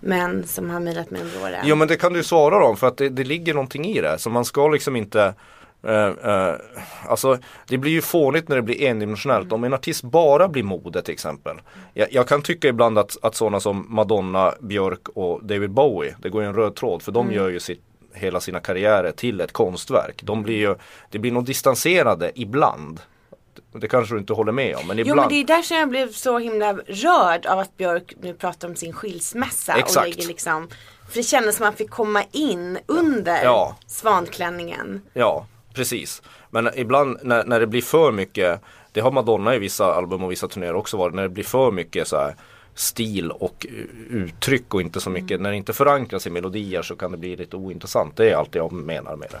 [0.00, 1.64] män som har mejlat mig under åren.
[1.64, 4.18] Jo men det kan du svara dem för att det, det ligger någonting i det.
[4.18, 5.34] Så man ska liksom inte
[5.86, 6.54] eh, eh,
[7.08, 9.52] Alltså det blir ju fånigt när det blir endimensionellt.
[9.52, 11.56] Om en artist bara blir mode till exempel.
[11.94, 16.16] Jag, jag kan tycka ibland att, att sådana som Madonna, Björk och David Bowie.
[16.18, 19.40] Det går ju en röd tråd för de gör ju sitt, hela sina karriärer till
[19.40, 20.22] ett konstverk.
[20.22, 20.74] De blir ju,
[21.10, 23.00] det blir nog distanserade ibland.
[23.72, 25.20] Det kanske du inte håller med om men Jo ibland.
[25.20, 28.76] men det är därför jag blev så himla rörd av att Björk nu pratar om
[28.76, 29.72] sin skilsmässa.
[29.74, 29.96] Exakt.
[29.96, 30.68] Och lägger liksom,
[31.10, 33.76] för det kändes som att man fick komma in under Ja.
[33.86, 35.02] svanklänningen.
[35.12, 36.22] Ja, precis.
[36.50, 38.60] Men ibland när, när det blir för mycket,
[38.92, 41.70] det har Madonna i vissa album och vissa turnéer också varit, när det blir för
[41.70, 42.36] mycket så här
[42.74, 43.66] stil och
[44.10, 47.36] uttryck och inte så mycket, när det inte förankras i melodier så kan det bli
[47.36, 48.16] lite ointressant.
[48.16, 49.40] Det är allt jag menar med det.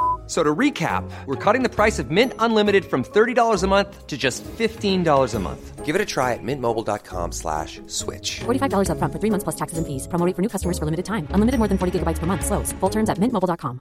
[0.31, 4.07] F- So to recap, we're cutting the price of Mint Unlimited from $30 a month
[4.07, 5.85] to just $15 a month.
[5.85, 8.39] Give it a try at mintmobile.com slash switch.
[8.45, 10.07] $45 upfront for three months plus taxes and fees.
[10.07, 11.27] Promo rate for new customers for limited time.
[11.35, 12.45] Unlimited more than 40 gigabytes per month.
[12.45, 12.71] Slows.
[12.79, 13.79] Full terms at mintmobile.com.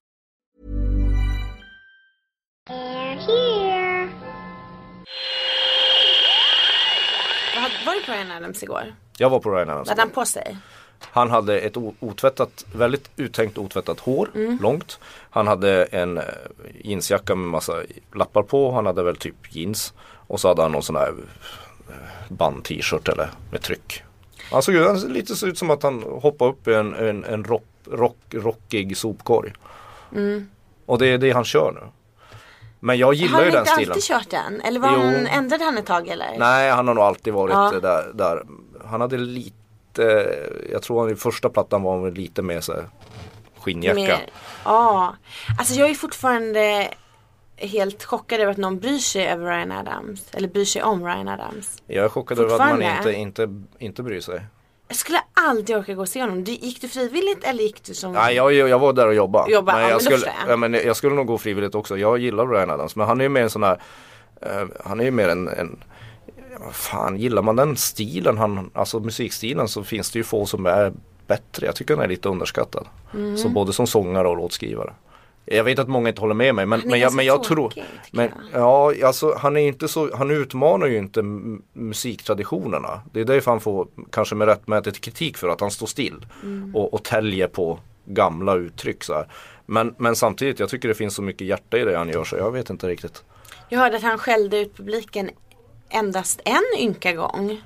[2.67, 4.11] They're here.
[7.55, 8.95] Var, var du på Ryan Adams igår?
[9.19, 9.89] Jag var på Ryan Adams.
[9.89, 10.57] Vad hade han på sig?
[11.01, 14.29] Han hade ett otvättat, väldigt uttänkt otvättat hår,
[14.63, 14.99] långt.
[15.31, 16.25] Han hade en eh,
[16.85, 17.83] jeansjacka med massa
[18.15, 18.73] lappar på.
[18.73, 19.93] Han hade väl typ jeans.
[20.27, 21.15] Och så hade han någon sån här
[21.89, 21.95] eh,
[22.29, 24.03] band-t-shirt eller med tryck.
[24.53, 27.45] Han såg han lite så ut som att han hoppade upp i en, en, en
[27.45, 29.53] rock, rock, rockig sopkorg.
[30.87, 31.81] Och det är det han kör nu.
[32.81, 33.91] Men jag gillar Har ju han den inte stilen.
[33.93, 34.61] alltid kört den?
[34.61, 34.97] Eller var Jo.
[35.01, 36.39] han, ändrade han ett tag eller?
[36.39, 37.81] Nej, han har nog alltid varit Ja.
[37.83, 38.43] där, där.
[38.85, 39.57] Han hade lite,
[40.73, 42.85] jag tror han i första plattan var väl lite mer så här
[43.61, 43.95] skinnjacka.
[43.95, 44.27] Mer-
[44.65, 45.15] Ja.
[45.59, 46.89] Alltså jag är fortfarande
[47.57, 50.25] helt chockad över att någon bryr sig över Ryan Adams.
[50.33, 51.83] Eller bryr sig om Ryan Adams.
[51.87, 54.41] Jag är chockad över att man inte, inte, inte bryr sig.
[54.89, 56.45] Jag skulle aldrig orka gå och se honom.
[56.45, 58.13] Du- Gick du frivilligt eller gick du som...
[58.13, 59.53] Nej, jag, jag var där och jobbade.
[59.53, 60.53] Jobba, men ja, jag, men skulle, jag.
[60.53, 61.99] ja, men jag skulle nog gå frivilligt också.
[61.99, 62.97] Jag gillar Ryan Adams.
[62.97, 63.81] Men han är ju mer en sån här
[64.43, 65.79] eh, Han är ju mer en, en
[66.73, 70.93] fan, gillar man den stilen, han, alltså musikstilen så finns det ju få som är
[71.27, 71.67] bättre.
[71.67, 72.87] Jag tycker han är lite underskattad.
[73.15, 73.37] Mm.
[73.37, 74.93] Så både som sångare och låtskrivare.
[75.45, 77.73] Jag vet att många inte håller med mig men, men, jag, men jag tror
[78.13, 81.23] men, Ja, alltså han är inte så, han utmanar ju inte
[81.73, 83.01] musiktraditionerna.
[83.13, 86.77] Det är därför han får kanske med rättmätigt kritik för att han står still Mm.
[86.77, 89.27] och, och täljer på gamla uttryck så här.
[89.67, 92.37] Men, men samtidigt, jag tycker det finns så mycket hjärta i det han gör så
[92.37, 93.23] jag vet inte riktigt.
[93.69, 95.31] Jag hörde att han skällde ut publiken
[95.91, 97.61] endast en ynka gång.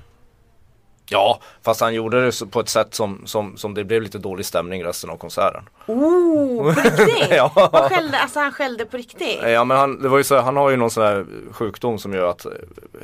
[1.09, 4.45] Ja, fast han gjorde det på ett sätt som, som, som det blev lite dålig
[4.45, 5.69] stämning resten av konserten.
[5.85, 7.27] Oh, på riktigt?
[7.29, 7.51] Ja.
[7.91, 9.39] Skällde, alltså han skällde på riktigt?
[9.43, 12.13] Ja men han, det var ju så, han har ju någon sån här sjukdom som
[12.13, 12.45] gör att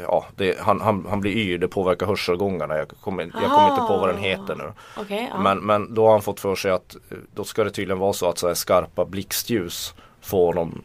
[0.04, 2.78] ja, det, han, han, han blir yr, det påverkar hörselgångarna.
[2.78, 4.74] Jag kommer, jag kommer inte på vad den heter nu.
[4.98, 5.42] Okej, ja.
[5.42, 8.14] Men, men då har han fått för sig att eh, då ska det tydligen vara
[8.14, 10.82] så att så här skarpa blixtljus får honom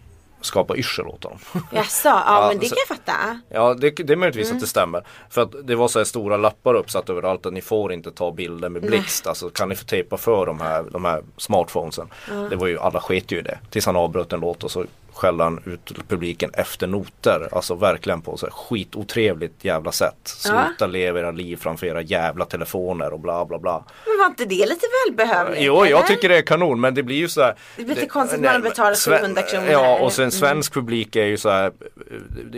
[0.46, 1.38] skapa yrsel åt honom.
[1.72, 3.40] Jaså, ja, Ja, men det så- kan jag fatta.
[3.48, 4.56] Ja det, det är möjligtvis Mm.
[4.56, 5.04] att det stämmer.
[5.30, 8.32] För att det var så här stora lappar uppsatt överallt att ni får inte ta
[8.32, 9.26] bilder med blixt.
[9.26, 12.08] Alltså kan ni få tejpa för de här, de här smartphonesen.
[12.50, 13.58] Det var ju, alla sket ju i det.
[13.70, 14.84] Tills han avbröt en låt och så
[15.16, 17.48] skällde han ut publiken efter noter.
[17.52, 20.16] Alltså verkligen på så här skitotrevligt jävla sätt.
[20.24, 23.84] Sluta leva era liv framför era jävla telefoner och bla bla bla.
[24.06, 25.62] Men var inte det lite välbehövligt?
[25.62, 26.02] Jo, jag eller?
[26.02, 28.52] tycker det är kanon men det blir ju så här Det blir lite konstigt när
[28.52, 29.66] man betalar Sve- 700 kronor.
[29.70, 30.30] Ja, och sen Mm.
[30.30, 31.72] svensk publik är ju så här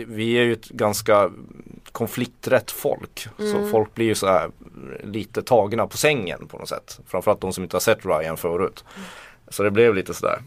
[0.07, 1.31] Vi är ju ett ganska
[1.91, 3.27] konflikträtt folk.
[3.39, 3.51] Mm.
[3.51, 4.49] Så folk blir ju så här
[5.03, 6.99] lite tagna på sängen på något sätt.
[7.07, 8.83] Framförallt de som inte har sett Ryan förut.
[9.49, 10.39] Så det blev lite sådär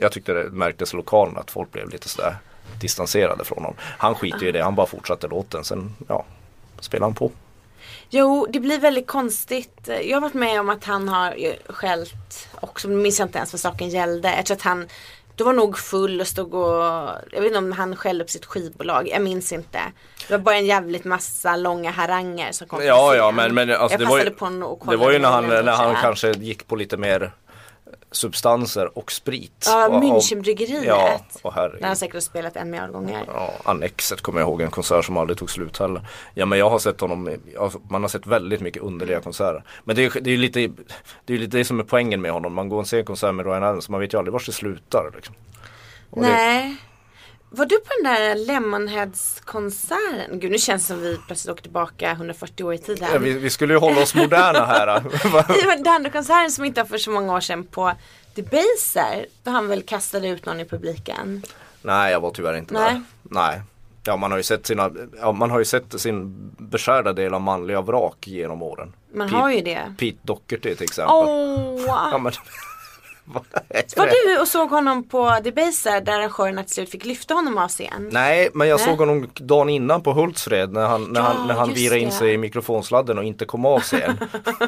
[0.00, 2.36] Jag tyckte det märktes i lokalen att folk blev lite sådär
[2.80, 3.74] distanserade från honom.
[3.80, 5.64] Han skiter ju i det, han bara fortsatte låten.
[5.64, 6.24] Sen ja,
[6.80, 7.30] spelade han på.
[8.10, 9.88] Jo, det blir väldigt konstigt.
[10.02, 11.34] Jag har varit med om att han har
[11.72, 14.42] skällt också, nu minns jag inte ens vad saken gällde.
[14.42, 14.88] Tror att han
[15.36, 16.84] Då var nog full och stod och,
[17.30, 19.78] jag vet inte om han skällde upp sitt skivbolag, jag minns inte.
[20.28, 23.70] Det var bara en jävligt massa långa haranger som kom på Ja, ja, men, men
[23.70, 25.94] alltså, jag det var ju, på och det var ju när på han, när han
[25.94, 27.32] kanske gick på lite mer
[28.10, 29.64] substanser och sprit.
[29.66, 30.84] Ja, Münchenbryggeriet.
[30.86, 31.98] Ja, och Där har han herregud.
[31.98, 33.24] säkert spelat en miljard gånger.
[33.26, 36.06] Ja, Annexet kommer jag ihåg, en konsert som aldrig tog slut heller.
[36.34, 37.36] Ja men jag har sett honom,
[37.90, 39.62] man har sett väldigt mycket underliga konserter.
[39.84, 40.70] Men det är ju det är ju lite,
[41.24, 42.52] det är lite det som är poängen med honom.
[42.54, 44.52] Man går och ser en konsert med Ryan Adams, man vet ju aldrig var det
[44.52, 45.10] slutar.
[45.14, 45.34] Liksom.
[46.10, 46.76] Och det- Nej.
[47.52, 50.40] Var du på den där Lemonheads-konserten?
[50.40, 53.08] Gud nu känns det som vi plötsligt åker tillbaka 140 år i tiden.
[53.12, 54.86] Ja, vi, vi skulle ju hålla oss moderna här.
[55.60, 57.92] Det var den andra konserten som inte var för så många år sedan på
[58.34, 59.26] Debaser.
[59.42, 61.42] Då han väl kastade ut någon i publiken.
[61.82, 62.92] Nej jag var tyvärr inte Nej.
[62.92, 63.02] där.
[63.22, 63.60] Nej.
[64.04, 67.40] Ja man har ju sett sina, ja, man har ju sett sin beskärda del av
[67.40, 68.92] manliga vrak genom åren.
[69.14, 69.94] Man Pete- har ju det.
[69.98, 71.14] Pete Doherty till exempel.
[71.14, 71.82] Åh!
[71.86, 72.32] Ja, men,
[73.96, 77.68] Var du och såg honom på Debaser där arrangörerna till slut fick lyfta honom av
[77.68, 78.08] scen?
[78.12, 78.86] Nej men jag Nej.
[78.86, 82.12] såg honom dagen innan på Hultsfred när han, när Ja, han, när han virade in
[82.12, 84.18] sig i mikrofonsladden och inte kom av scen.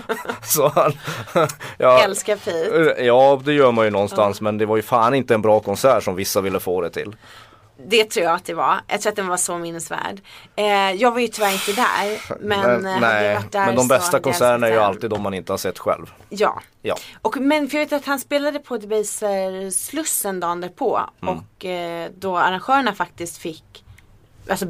[0.45, 0.93] Så han,
[1.79, 3.03] ja, Älskar Pete.
[3.05, 6.03] ja det gör man ju någonstans men det var ju fan inte en bra konsert
[6.05, 7.17] som vissa ville få det till.
[7.77, 8.81] Det tror jag att det var.
[8.87, 10.21] Jag tror att den var så minnesvärd.
[10.57, 12.37] Eh, jag var ju tyvärr inte där.
[12.41, 15.53] Men, eh, jag varit där men de bästa konserterna är ju alltid de man inte
[15.53, 16.13] har sett själv.
[16.29, 16.63] Ja.
[16.83, 16.97] Ja.
[17.23, 21.01] Och, men för jag vet att han spelade på Debaser Slussen dagen därpå.
[21.23, 21.39] Mm.
[21.39, 23.85] Och eh, då arrangörerna faktiskt fick
[24.51, 24.67] Alltså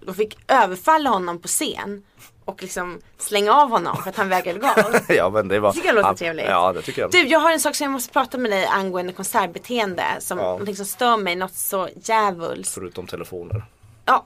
[0.00, 2.02] de fick överfalla honom på scen.
[2.44, 4.58] Och liksom slänga av honom för att han vägrade
[5.06, 6.46] gå ja men det var tycker jag låter ja, trevligt.
[6.48, 7.10] Ja det tycker jag.
[7.10, 10.04] Du, jag har en sak som jag måste prata med dig angående konsertbeteende.
[10.18, 10.44] Som Ja.
[10.44, 12.74] någonting som stör mig något så djävulskt.
[12.74, 13.64] Förutom telefoner.
[14.04, 14.24] Ja,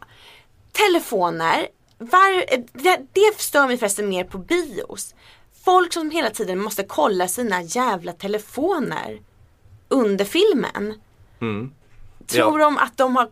[0.72, 1.66] telefoner.
[1.98, 2.44] Var,
[2.82, 5.14] det, det stör mig förresten mer på bios.
[5.64, 9.18] Folk som hela tiden måste kolla sina jävla telefoner
[9.88, 10.94] under filmen.
[12.26, 12.64] Tror Ja.
[12.66, 13.28] de att de har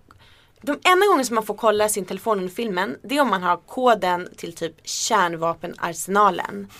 [0.64, 3.42] de enda gången som man får kolla sin telefon under filmen det är om man
[3.42, 6.68] har koden till typ kärnvapenarsenalen.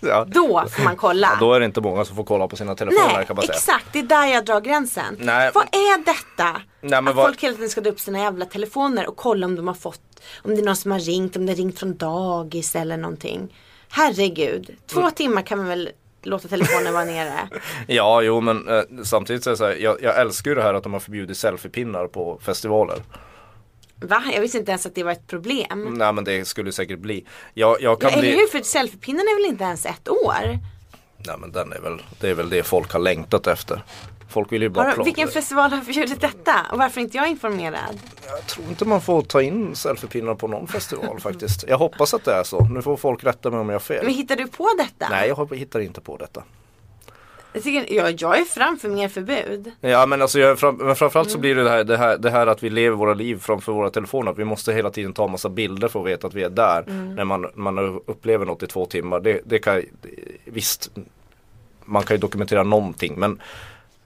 [0.00, 0.24] Ja.
[0.28, 1.36] Då får man kolla.
[1.40, 3.54] Då är det inte många som får kolla på sina telefoner Nej, kan man säga.
[3.56, 3.86] exakt.
[3.92, 5.16] Det är där jag drar gränsen.
[5.18, 5.50] Nej.
[5.54, 6.52] Vad är detta?
[6.80, 9.46] Nej, men att vad- folk hela tiden ska dra upp sina jävla telefoner och kolla
[9.46, 10.00] om de har fått,
[10.42, 13.54] om det är någon som har ringt, om det har ringt från dagis eller någonting.
[13.88, 15.12] Herregud, två Mm.
[15.12, 15.88] timmar kan man väl
[16.24, 17.48] låta telefonen vara nere.
[17.86, 20.62] Ja, jo men eh, samtidigt så är det så här, jag, jag älskar ju det
[20.62, 23.02] här att de har förbjudit selfiepinnar på festivaler.
[23.96, 24.22] Va?
[24.32, 25.94] Jag visste inte ens att det var ett problem.
[25.98, 27.24] Nej men det skulle säkert bli.
[27.54, 28.30] Jag, jag kan Eller bli...
[28.30, 28.46] hur?
[28.46, 30.58] För selfiepinnen är väl inte ens ett år?
[31.26, 33.82] Nej men den är väl, det är väl det folk har längtat efter.
[34.34, 36.52] Folk vill ju bara Har, vilken festival har förbjudit detta?
[36.72, 37.98] Och varför är inte jag informerad?
[38.26, 41.64] Jag tror inte man får ta in selfiepinnar på någon festival faktiskt.
[41.68, 42.64] Jag hoppas att det är så.
[42.64, 44.04] Nu får folk rätta mig om jag har fel.
[44.04, 45.08] Men hittar du på detta?
[45.10, 46.42] Nej jag hittar inte på detta.
[47.52, 49.72] Jag, tycker, jag, jag är fram för mer förbud.
[49.80, 52.30] Ja men alltså jag, fram, men framförallt så blir det det här, det, här, det
[52.30, 54.30] här att vi lever våra liv framför våra telefoner.
[54.30, 56.84] Att vi måste hela tiden ta massa bilder för att veta att vi är där.
[57.16, 59.20] När man, man upplever något i två timmar.
[59.20, 59.82] Det, det kan,
[60.44, 60.90] visst,
[61.84, 63.40] man kan ju dokumentera någonting men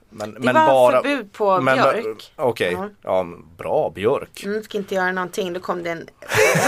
[0.09, 2.31] men, Det men var bara, förbud på men, björk.
[2.35, 2.89] Okej, Ja.
[3.01, 3.25] ja.
[3.57, 4.43] bra björk.
[4.45, 5.53] Mm, fick inte göra någonting.
[5.53, 6.07] Då kom det en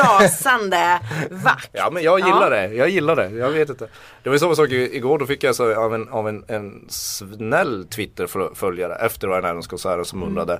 [0.03, 0.99] rasande
[1.31, 1.69] vakt.
[1.71, 2.67] Ja men jag gillar Ja.
[2.67, 3.87] det, jag gillar det, jag vet inte.
[4.23, 7.87] Det var samma sak igår, då fick jag så av en, av en, en snäll
[7.87, 10.59] Twitter-följare efter Ryan Adams-konserten som undrade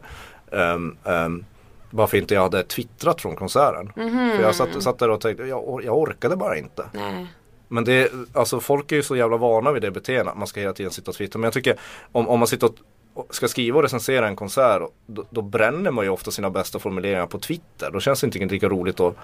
[0.52, 1.46] um, um,
[1.89, 3.91] varför inte jag hade twittrat från konserten.
[4.36, 6.86] För jag satt, satt där och tänkte, jag, jag orkade bara inte.
[6.94, 7.28] Nej.
[7.71, 10.73] Men det, alltså folk är ju så jävla vana vid det beteendet, man ska hela
[10.73, 11.39] tiden sitta och twittra.
[11.39, 11.79] Men jag tycker
[12.12, 12.75] om, om man sitter och
[13.13, 16.79] och ska skriva och recensera en konsert, då, då bränner man ju ofta sina bästa
[16.79, 17.91] formuleringar på Twitter.
[17.91, 19.15] Då känns det inte lika roligt att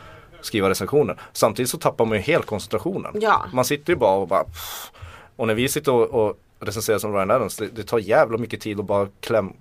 [0.42, 1.20] skriva recensioner.
[1.34, 3.12] Samtidigt så tappar man ju helt koncentrationen.
[3.22, 3.46] Ja.
[3.54, 4.92] Man sitter ju bara och bara pff.
[5.36, 8.62] Och när vi sitter och, och recenserar som Ryan Adams, det, det tar jävla mycket
[8.62, 9.54] tid att bara kläm,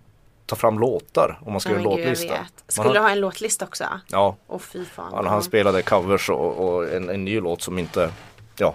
[0.46, 2.34] ta fram låtar om man ska göra en låtlista.
[2.68, 3.84] Skulle har- du ha en låtlista också?
[4.08, 5.12] Ja, Åh fy fan.
[5.12, 8.10] Ja, han spelade covers och, och en, en ny låt som inte,
[8.58, 8.74] ja,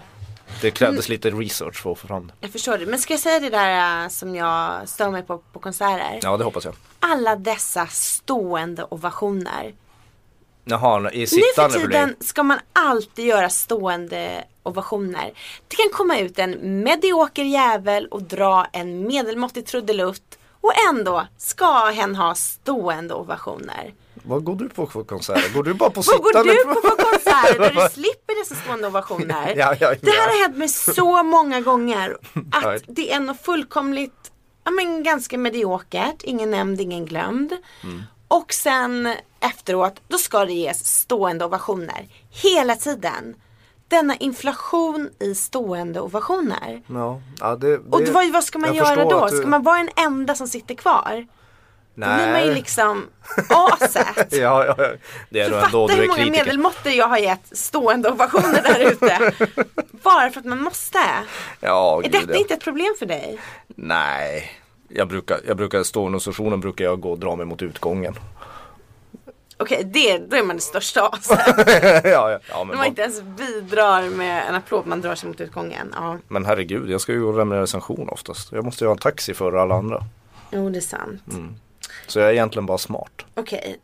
[0.60, 1.14] det krävdes Mm.
[1.14, 2.32] lite research för att få fram det.
[2.40, 2.86] Jag förstår det.
[2.86, 6.18] Men ska jag säga det där äh, som jag stör mig på på konserter?
[6.22, 6.74] Ja, det hoppas jag.
[7.00, 9.74] Alla dessa stående ovationer.
[10.64, 15.32] Jaha, i Nu för sittande tiden ska man alltid göra stående ovationer.
[15.68, 21.84] Det kan komma ut en medioker jävel och dra en medelmåttig trudelutt och ändå ska
[21.84, 23.92] hen ha stående ovationer.
[24.22, 25.54] Vad går du på för konserter?
[25.54, 26.32] Går du bara på Vad sittande?
[26.32, 29.54] går du på för konserter där du slipper dessa stående ovationer?
[29.56, 30.22] Ja, ja, Det här ja.
[30.22, 32.16] har hänt mig så många gånger.
[32.52, 32.74] Ja.
[32.74, 34.32] Att det är något fullkomligt,
[34.64, 37.52] ja men ganska mediokert, ingen nämnd, ingen glömd.
[37.82, 38.02] Mm.
[38.28, 42.08] Och sen efteråt, då ska det ges stående ovationer.
[42.30, 43.34] Hela tiden.
[43.88, 46.82] denna inflation i stående ovationer.
[46.86, 49.26] Ja, ja det, det, Och vad, vad ska man göra då?
[49.30, 51.26] du- Ska man vara den enda som sitter kvar?
[51.94, 52.22] Då Nej.
[52.22, 53.06] blir man ju liksom
[53.48, 54.26] aset.
[54.32, 54.74] Ja, ja,
[55.30, 56.44] det är Så då ändå fatta du hur är många kritiker.
[56.44, 59.32] medelmåttor jag har gett stående ovationer där ute.
[60.02, 60.98] Bara för att man måste.
[61.60, 62.38] Ja, Är gud, detta ja.
[62.38, 63.38] inte ett problem för dig?
[63.66, 64.52] Nej,
[64.88, 68.14] jag brukar, jag brukar stående sessionen brukar jag gå och dra mig mot utgången.
[69.56, 71.38] Okej, det, då är man det största aset.
[72.04, 75.40] ja, ja, ja, man vad- inte ens bidrar med en applåd, man drar sig mot
[75.40, 75.94] utgången.
[75.94, 78.52] Ja, men herregud, jag ska ju lämna recension oftast.
[78.52, 80.02] Jag måste ju ha en taxi före alla andra.
[80.50, 81.22] jo det är sant.
[81.30, 81.54] Mm.
[82.06, 83.24] Så jag är egentligen bara smart.
[83.34, 83.76] Okej.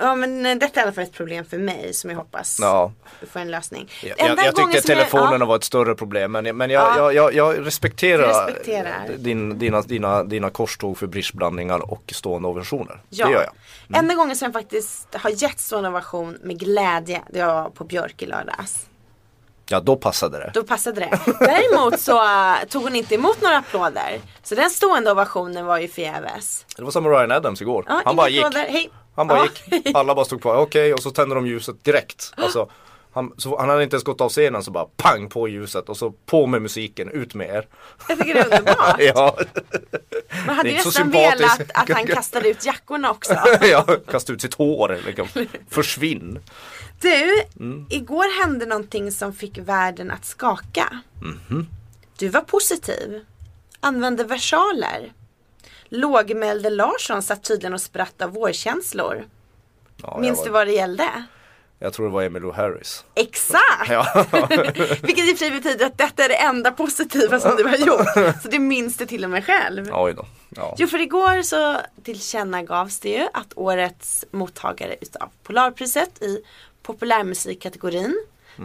[0.00, 2.92] Ja men detta är i alla fall ett problem för mig som jag hoppas Ja,
[3.30, 3.90] får en lösning.
[4.02, 5.44] jag, Enda jag, jag gången tyckte som telefonerna ja.
[5.46, 6.32] var ett större problem.
[6.32, 7.12] Men, men jag, Ja.
[7.12, 9.08] jag, jag, jag respekterar, respekterar.
[9.18, 13.00] Din, dina, dina, dina korståg för bridgeblandningar och stående ovationer.
[13.08, 13.26] Ja.
[13.26, 13.52] Det gör jag.
[13.88, 13.98] Mm.
[14.04, 18.22] Enda gången som jag faktiskt har gett stående ovation med glädje, det var på Björk
[18.22, 18.86] i lördags.
[19.70, 20.50] Ja, då passade det.
[20.54, 21.18] Då passade det.
[21.40, 24.20] Däremot så äh, tog hon inte emot några applåder.
[24.42, 26.66] Så den stående ovationen var ju förgäves.
[26.76, 27.84] Det var som med Ryan Adams igår.
[27.88, 28.44] Ja, Han bara gick.
[28.54, 28.90] Hej.
[29.16, 29.76] Han bara Ja.
[29.76, 29.94] gick.
[29.96, 30.56] Alla bara stod kvar.
[30.56, 32.32] Okej, och så tände de ljuset direkt.
[32.36, 32.70] Alltså,
[33.12, 35.96] han, så, han hade inte ens gått av scenen så bara pang på ljuset och
[35.96, 37.66] så på med musiken, ut med er.
[38.08, 38.96] Jag tycker det är underbart.
[39.14, 39.36] ja,
[40.46, 43.34] Man hade ju nästan velat att han kastade ut jackorna också.
[43.60, 44.98] ja kasta ut sitt hår.
[45.06, 45.28] Liksom.
[45.70, 46.38] Försvinn.
[47.00, 47.86] Du, Mm.
[47.90, 50.98] igår hände någonting som fick världen att skaka.
[51.22, 51.66] Mhm.
[52.18, 53.24] Du var positiv.
[53.80, 55.12] Använde versaler.
[55.88, 59.24] Lågmälde Larsson satt tydligen och spratt av vårkänslor.
[60.02, 61.24] Ja, Minns du var, vad det gällde?
[61.78, 63.04] jag tror det var Emmylou Harris.
[63.14, 63.88] Exakt!
[63.90, 64.24] Ja.
[65.02, 67.76] Vilket i och för sig betyder att detta är det enda positiva som du har
[67.76, 68.34] gjort.
[68.42, 69.88] Så det minns du till och med själv.
[69.92, 70.26] Oj då.
[70.56, 70.74] Ja.
[70.78, 76.42] Jo för igår så tillkännagavs det ju att årets mottagare utav Polarpriset i
[76.92, 78.24] populärmusikkategorin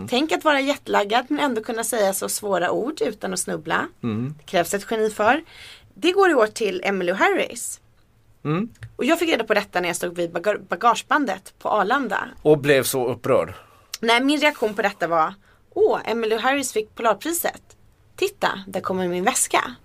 [0.10, 3.88] Tänk att vara jetlaggad men ändå kunna säga så svåra ord utan att snubbla.
[4.02, 5.44] Det krävs ett geni för.
[5.94, 7.80] Det går i år till Emmylou Harris.
[8.96, 12.28] Och jag fick reda på detta när jag stod vid baga- bagagebandet på Arlanda.
[12.42, 13.54] Och blev så upprörd.
[14.00, 15.34] Nej, min reaktion på detta var
[15.74, 17.62] Åh, Emmylou Harris fick Polarpriset.
[18.16, 19.76] Titta, där kommer min väska.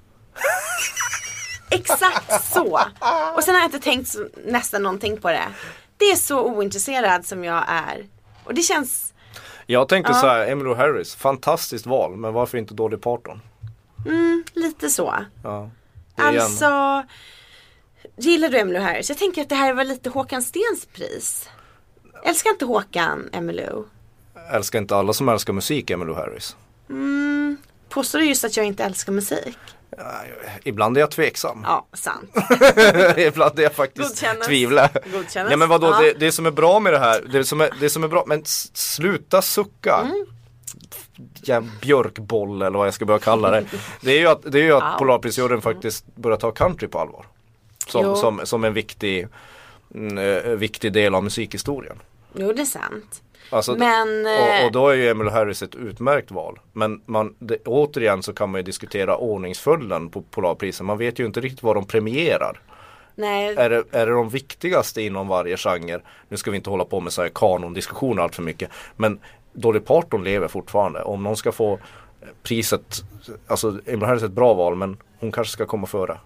[1.71, 2.81] Exakt så.
[3.37, 4.15] Och sen har jag inte tänkt
[4.47, 5.49] nästan någonting på det.
[5.97, 8.07] Det är så ointresserad som jag är.
[8.49, 9.15] Och det känns,
[9.67, 13.41] Jag tänkte så här, Emmylou Harris, fantastiskt val, men varför inte Dolly Parton?
[14.55, 15.15] lite så.
[15.43, 15.71] Ja.
[16.17, 17.03] Alltså,
[18.17, 19.09] gillar du Emmylou Harris?
[19.09, 21.49] Jag tänker att det här var lite Håkan Stens pris.
[22.25, 23.85] Älskar inte Håkan Emmylou?
[24.53, 26.57] älskar inte alla som älskar musik Emmylou Harris.
[27.89, 29.59] Påstår du just att jag inte älskar musik?
[30.65, 31.61] Ibland är jag tveksam.
[31.67, 32.31] Ja, sant.
[33.17, 34.47] Ibland är jag faktiskt Godkännes.
[34.47, 34.91] tvivlar.
[35.13, 35.51] Godkännes.
[35.51, 36.01] Ja men vadå, Ja.
[36.01, 38.25] det, det som är bra med det här, det som är, det som är bra,
[38.27, 38.43] men
[38.75, 39.97] sluta sucka.
[39.97, 40.27] Mm.
[41.43, 43.65] Ja, björkboll eller vad jag ska börja kalla det.
[44.01, 44.99] Det är ju att, det är ju att Wow.
[44.99, 47.27] Polarprisjuryn faktiskt börjar ta country på allvar.
[47.95, 48.03] Jo.
[48.03, 49.29] Som, som, som en viktig,
[49.95, 51.97] mm, eh, viktig del av musikhistorien.
[52.35, 53.23] Jo, det är sant.
[53.51, 56.59] Alltså, Men, och, eh, och då är ju Emmylou Harris ett utmärkt val.
[56.73, 60.87] Men man, det, återigen så kan man ju diskutera ordningsföljden på Polarprisen.
[60.87, 62.61] Man vet ju inte riktigt vad de premierar.
[63.15, 66.01] Nej, Är det, är det de viktigaste inom varje genre?
[66.29, 68.71] Nu ska vi inte hålla på med så här kanondiskussioner allt för mycket.
[68.97, 69.21] Men
[69.53, 71.03] Dolly Parton lever fortfarande.
[71.03, 71.79] Om någon ska få
[72.43, 73.05] priset,
[73.47, 76.19] alltså Emmylou Harris är ett bra val men hon kanske ska komma före.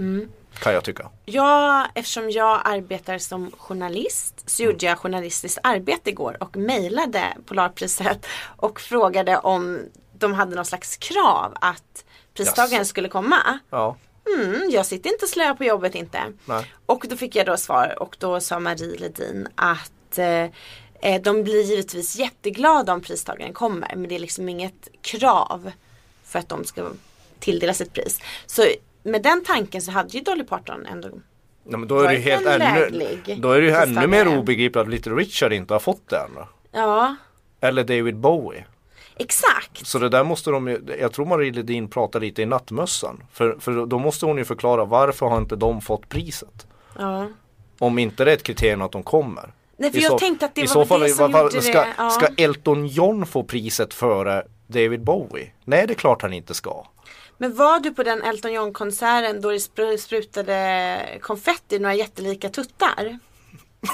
[0.00, 0.28] Mm.
[0.58, 1.10] Kan jag tycka.
[1.24, 8.26] jag, eftersom jag arbetar som journalist så gjorde jag journalistiskt arbete igår och mejlade Polarpriset
[8.56, 9.80] och frågade om
[10.18, 12.88] de hade någon slags krav att pristagaren Jaså.
[12.88, 13.58] skulle komma.
[13.70, 13.96] Ja.
[14.36, 16.18] Mm, jag sitter inte slö på jobbet inte.
[16.44, 16.72] Nej.
[16.86, 20.44] Och då fick jag då svar och då sa Marie Ledin att eh,
[21.00, 25.72] eh, de blir givetvis jätteglada om pristagaren kommer men det är liksom inget krav
[26.24, 26.90] för att de ska
[27.38, 28.20] tilldelas ett pris.
[28.46, 28.62] Så
[29.06, 31.08] med den tanken så hade ju Dolly Parton ändå
[31.68, 34.88] Ja, men då är det helt ännu, då är det ju ännu mer obegripligt att
[34.88, 36.48] Little Richard inte har fått då.
[36.72, 37.16] Ja,
[37.60, 38.64] Eller David Bowie.
[39.16, 39.86] exakt.
[39.86, 43.22] Så det där måste de ju, jag tror Marie Ledin pratar lite i nattmössan.
[43.32, 46.66] För, för då måste hon ju förklara varför har inte de fått priset?
[46.98, 47.28] Ja.
[47.78, 49.52] Om inte det är ett kriterium att de kommer.
[49.76, 51.62] Nej, för I jag så- tänkte att det var så fall, det som vad- gjorde
[51.62, 51.88] ska, det.
[51.98, 52.10] Ja.
[52.10, 55.52] ska Elton John få priset före David Bowie?
[55.64, 56.86] Nej det är klart han inte ska.
[57.38, 62.48] Men var du på den Elton John konserten då det spr- sprutade konfetti några jättelika
[62.48, 63.18] tuttar?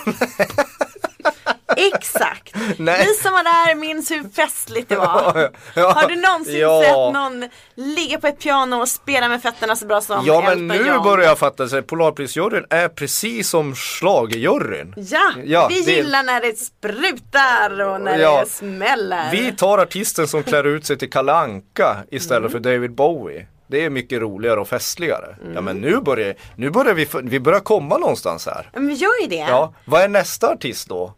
[1.77, 2.55] Exakt.
[2.79, 3.07] Nej.
[3.07, 5.51] Ni som var där minns hur festligt det var.
[5.75, 6.83] Ja, Har du någonsin ja.
[6.83, 7.49] sett någon
[7.95, 11.03] ligga på ett piano och spela med fötterna så bra som Ja men nu John?
[11.05, 11.83] börjar jag fatta sig.
[11.83, 14.95] Polarprisjuryn är precis som schlagerjuryn.
[14.97, 18.41] Ja, Ja, vi det- gillar när det sprutar och när Ja.
[18.45, 19.31] det smäller.
[19.33, 22.51] Vi tar artisten som klär ut sig till Kalle Anka istället Mm.
[22.53, 23.47] för David Bowie.
[23.67, 25.37] Det är mycket roligare och festligare.
[25.45, 25.65] Ja Mm.
[25.65, 28.71] men nu börjar, nu börjar vi, vi börjar komma någonstans här.
[28.73, 29.37] Men vi gör ju det.
[29.37, 31.15] Ja, vad är nästa artist då?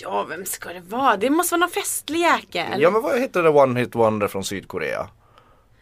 [0.00, 1.16] Ja, vem ska det vara?
[1.16, 2.80] Det måste vara någon festlig jäkel.
[2.80, 5.08] Ja men vad heter det One Hit Wonder från Sydkorea?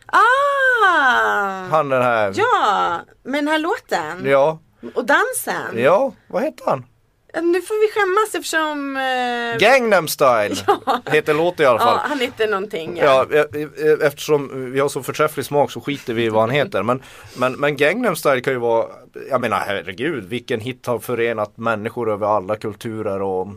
[0.07, 1.67] Ah!
[1.71, 4.25] Han den här, Ja, med den här låten.
[4.27, 4.59] ja,
[4.95, 5.79] Och dansen.
[5.83, 6.87] ja, vad heter han?
[7.33, 10.57] Ja, Nu får vi skämmas eftersom eh, Gangnam style
[11.07, 11.99] heter låten i alla ja, fall.
[12.09, 12.97] han heter någonting.
[13.03, 16.83] Ja, e- eftersom vi har så förträfflig smak så skiter vi i vad han heter.
[16.83, 17.03] Men,
[17.37, 18.87] men, men Gangnam style kan ju vara,
[19.31, 23.49] jag menar herregud, vilken hit har förenat människor över alla kulturer och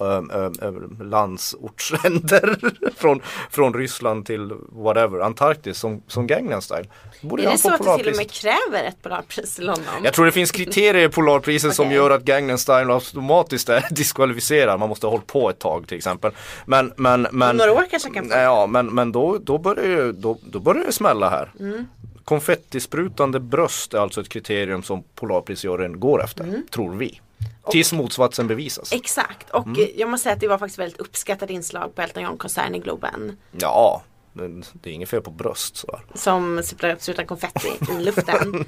[0.00, 0.96] mm.
[1.02, 2.58] landsortsränder.
[2.96, 6.84] från, från Ryssland till whatever, Antarktis som, som Gangnam style.
[7.20, 9.84] Borde Är det så att det till och med kräver ett Polarpris i London?
[10.04, 11.96] Jag tror det finns kriterier i Polarpriset som Okej.
[11.96, 14.80] gör att Gangnam style automatiskt är diskvalificerad.
[14.80, 16.32] Man måste ha hållit på ett tag till exempel.
[16.66, 18.36] Men, men, men, Några år kanske kan få.
[18.36, 21.52] Ja, men, men då, då, börjar ju, då, då börjar det smälla här.
[21.60, 21.86] Mm.
[22.28, 26.66] Konfettisprutande bröst är alltså ett kriterium som Polarprisjuryn går efter, Mm.
[26.70, 27.20] tror vi.
[27.70, 28.92] Tills motsatsen bevisas.
[28.92, 29.88] Exakt, och Mm.
[29.96, 33.36] jag måste säga att det var faktiskt väldigt uppskattat inslag på Elton John-konserten i Globen.
[33.52, 34.02] Ja,
[34.32, 35.76] men det är inget fel på bröst.
[35.76, 36.00] Sådär.
[36.14, 38.64] Som sprutar konfetti i luften.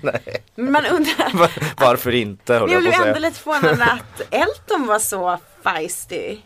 [0.54, 4.98] Men man undrar, Var- Varför inte jag jag blev ändå lite förvånad att Elton var
[4.98, 6.38] så feisty.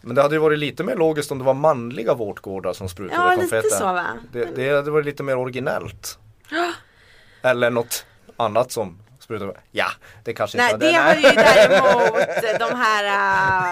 [0.00, 3.22] Men det hade ju varit lite mer logiskt om det var manliga vårtgårdar som sprutade
[3.22, 3.68] Ja, lite konfetti.
[3.70, 4.06] så, va?
[4.32, 6.18] Det, det hade varit lite mer originellt.
[7.42, 9.60] Eller något annat som sprutade.
[9.70, 9.86] Ja,
[10.24, 13.04] det kanske Nej, inte det var har ju däremot de här,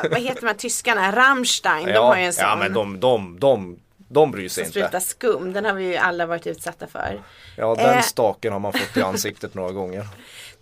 [0.04, 2.44] uh, vad heter de här tyskarna, Rammstein, de har ju en sån.
[2.44, 5.00] ja, men de, de, de, de bryr sig sprutar inte.
[5.00, 7.22] skum, den har vi ju alla varit utsatta för.
[7.56, 8.00] Ja, den Eh.
[8.02, 10.06] staken har man fått i ansiktet några gånger.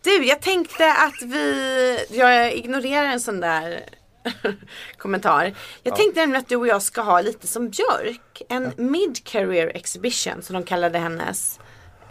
[0.04, 3.80] Du, jag tänkte att vi, jag ignorerar en sån där
[4.98, 5.54] kommentar.
[5.82, 10.42] Jag tänkte nämligen att du och jag ska ha lite som Björk, en mid-career exhibition
[10.42, 11.60] som de kallade hennes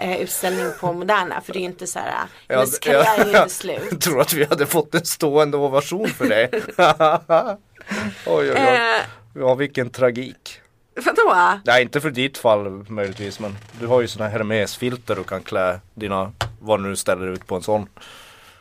[0.02, 1.42] eh, utställning på Moderna.
[1.42, 2.14] För det är ju inte så här,
[2.50, 3.88] hennes karriär är ju inte slut.
[3.92, 6.50] Jag tror att vi hade fått en stående ovation för det.
[8.26, 8.58] oj, oj, oj.
[8.58, 9.02] Eh,
[9.36, 10.62] Ja, vilken tragik.
[10.96, 11.60] vadå?
[11.66, 15.42] Nej, inte för ditt fall möjligtvis, men du har ju sådana här Hermes-filter och kan
[15.44, 17.90] klä dina, vad du nu ställer ut på en sån.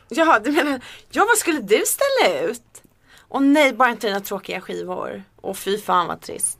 [0.09, 0.79] Jaha, du menar,
[1.09, 2.63] ja vad skulle du ställa ut?
[3.19, 5.23] Och nej, bara inte dina tråkiga skivor.
[5.41, 6.57] Och fy fan vad trist.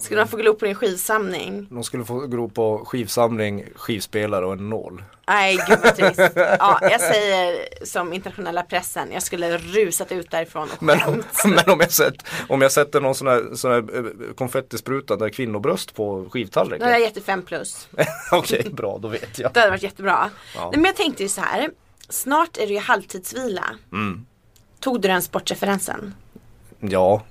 [0.00, 1.66] Skulle man få glo på din skivsamling?
[1.70, 5.04] De skulle få gro på skivsamling, skivspelare och en nål.
[5.26, 6.20] Nej, gud vad trist.
[6.58, 11.70] Ja, jag säger som internationella pressen, jag skulle rusat ut därifrån och Men, om- men
[11.70, 12.14] om, jag sett,
[12.48, 16.32] om jag sätter någon sån här, sån här eh, konfettisprutande kvinnobröst på Då hade jag
[16.32, 17.00] skivtallriken.
[17.00, 17.88] gett det fem plus.
[18.32, 19.52] Okej, bra då vet jag.
[19.52, 20.30] Det hade varit jättebra.
[20.54, 20.70] Ja.
[20.74, 21.70] Men jag tänkte ju så här.
[22.08, 23.64] Snart är det ju halvtidsvila.
[23.92, 24.26] Mm.
[24.80, 26.14] Tog du den sportreferensen?
[26.80, 27.22] Ja,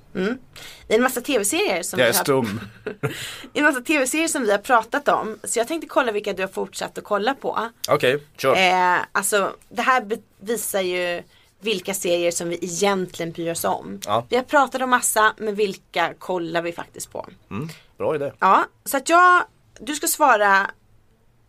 [0.88, 2.60] I en massa tv-serier som jag är stum.
[3.54, 5.40] I en massa tv-serier som vi har pratat om.
[5.44, 7.70] Så jag tänkte kolla vilka du har fortsatt att kolla på.
[7.90, 8.56] Okej, kör.
[8.56, 11.24] Eh, alltså det här bevisar ju
[11.60, 14.00] vilka serier som vi egentligen bryr oss om.
[14.06, 14.26] Ja.
[14.30, 17.28] Vi har pratat om massa men vilka kollar vi faktiskt på.
[17.52, 18.32] Mm, bra idé.
[18.40, 19.44] Ja, så att jag,
[19.80, 20.72] du ska svara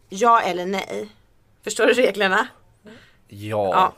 [0.09, 1.09] ja eller nej.
[1.65, 2.47] Förstår du reglerna?
[3.29, 3.93] Ja, Ja.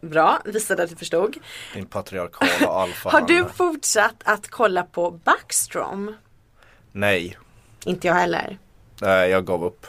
[0.00, 1.36] Bra, visade att du förstod.
[1.74, 3.10] din patriarkala alfa.
[3.10, 6.14] Har du fortsatt att kolla på Backstrom?
[6.92, 7.38] Nej,
[7.84, 8.58] Inte jag heller.
[9.00, 9.86] nej jag gav upp.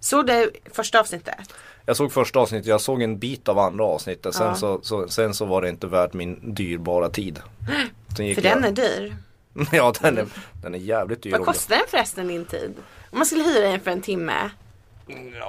[0.00, 1.54] Såg du första avsnittet?
[1.86, 4.34] Jag såg första avsnittet, jag såg en bit av andra avsnittet.
[4.34, 4.54] Sen, Ja.
[4.54, 7.40] så, så, sen så var det inte värt min dyrbara tid.
[8.16, 9.16] För jag, den är dyr.
[9.72, 10.26] Ja, den är,
[10.62, 11.30] den är jävligt dyr.
[11.30, 12.74] Vad kostar den förresten din tid?
[13.10, 14.50] Om man skulle hyra den för en timme.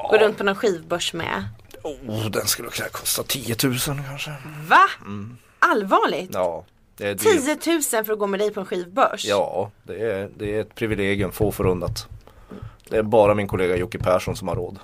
[0.09, 1.43] Gå runt på någon skivbörs med.
[1.83, 4.31] Oh, den skulle kunna kosta 10 000 kanske.
[4.67, 4.81] Va?
[5.59, 6.29] Allvarligt?
[6.33, 6.65] Ja,
[6.97, 7.61] det är dyrt.
[7.61, 9.25] 10 000 för att gå med dig på en skivbörs?
[9.25, 12.07] Ja, det är, det är ett privilegium, få förunnat.
[12.89, 14.79] Det är bara min kollega Jocke Persson som har råd.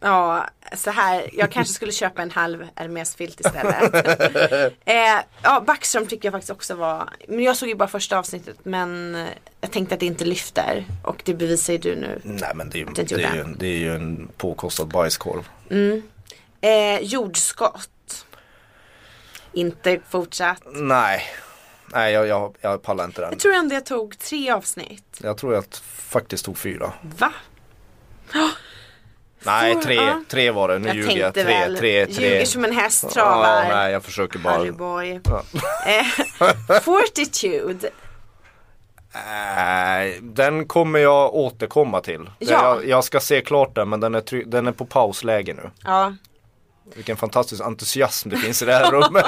[0.00, 0.46] Ja,
[0.76, 1.30] så här.
[1.32, 3.94] Jag kanske skulle köpa en halv Hermes-filt istället.
[4.84, 4.94] eh,
[5.42, 7.08] ja, Backström tycker jag faktiskt också var.
[7.28, 8.56] Men jag såg ju bara första avsnittet.
[8.62, 9.16] Men
[9.60, 10.84] jag tänkte att det inte lyfter.
[11.04, 12.20] Och det bevisar ju du nu.
[12.24, 15.48] Nej men det är, ju- Det är, ju, en- det är ju en påkostad bajskorv.
[16.62, 18.26] Eh, jordskott.
[19.52, 20.62] Inte fortsatt.
[20.66, 21.22] Nej,
[21.86, 23.30] nej jag, jag, jag pallar inte den.
[23.30, 25.20] Jag tror ändå jag tog tre avsnitt.
[25.22, 26.92] Jag tror jag faktiskt tog fyra.
[27.18, 27.32] Va?
[28.34, 28.48] Oh,
[29.44, 30.22] Nej, tre, ja.
[30.28, 30.78] tre var det.
[30.78, 31.34] Nu Jag ljuger jag.
[31.34, 32.28] Tre, väl, tre, tre.
[32.28, 33.64] ljuger som en häst travar.
[33.64, 34.54] Ja, nej, jag försöker bara.
[34.54, 35.20] Harry boy.
[35.86, 37.90] Eh, Fortitude.
[40.20, 42.30] Den kommer jag återkomma till.
[42.38, 42.48] Ja.
[42.50, 45.70] Jag, jag ska se klart den men den är, den är på pausläge nu.
[45.84, 46.14] Ja.
[46.94, 49.24] Vilken fantastisk entusiasm det finns i det här rummet.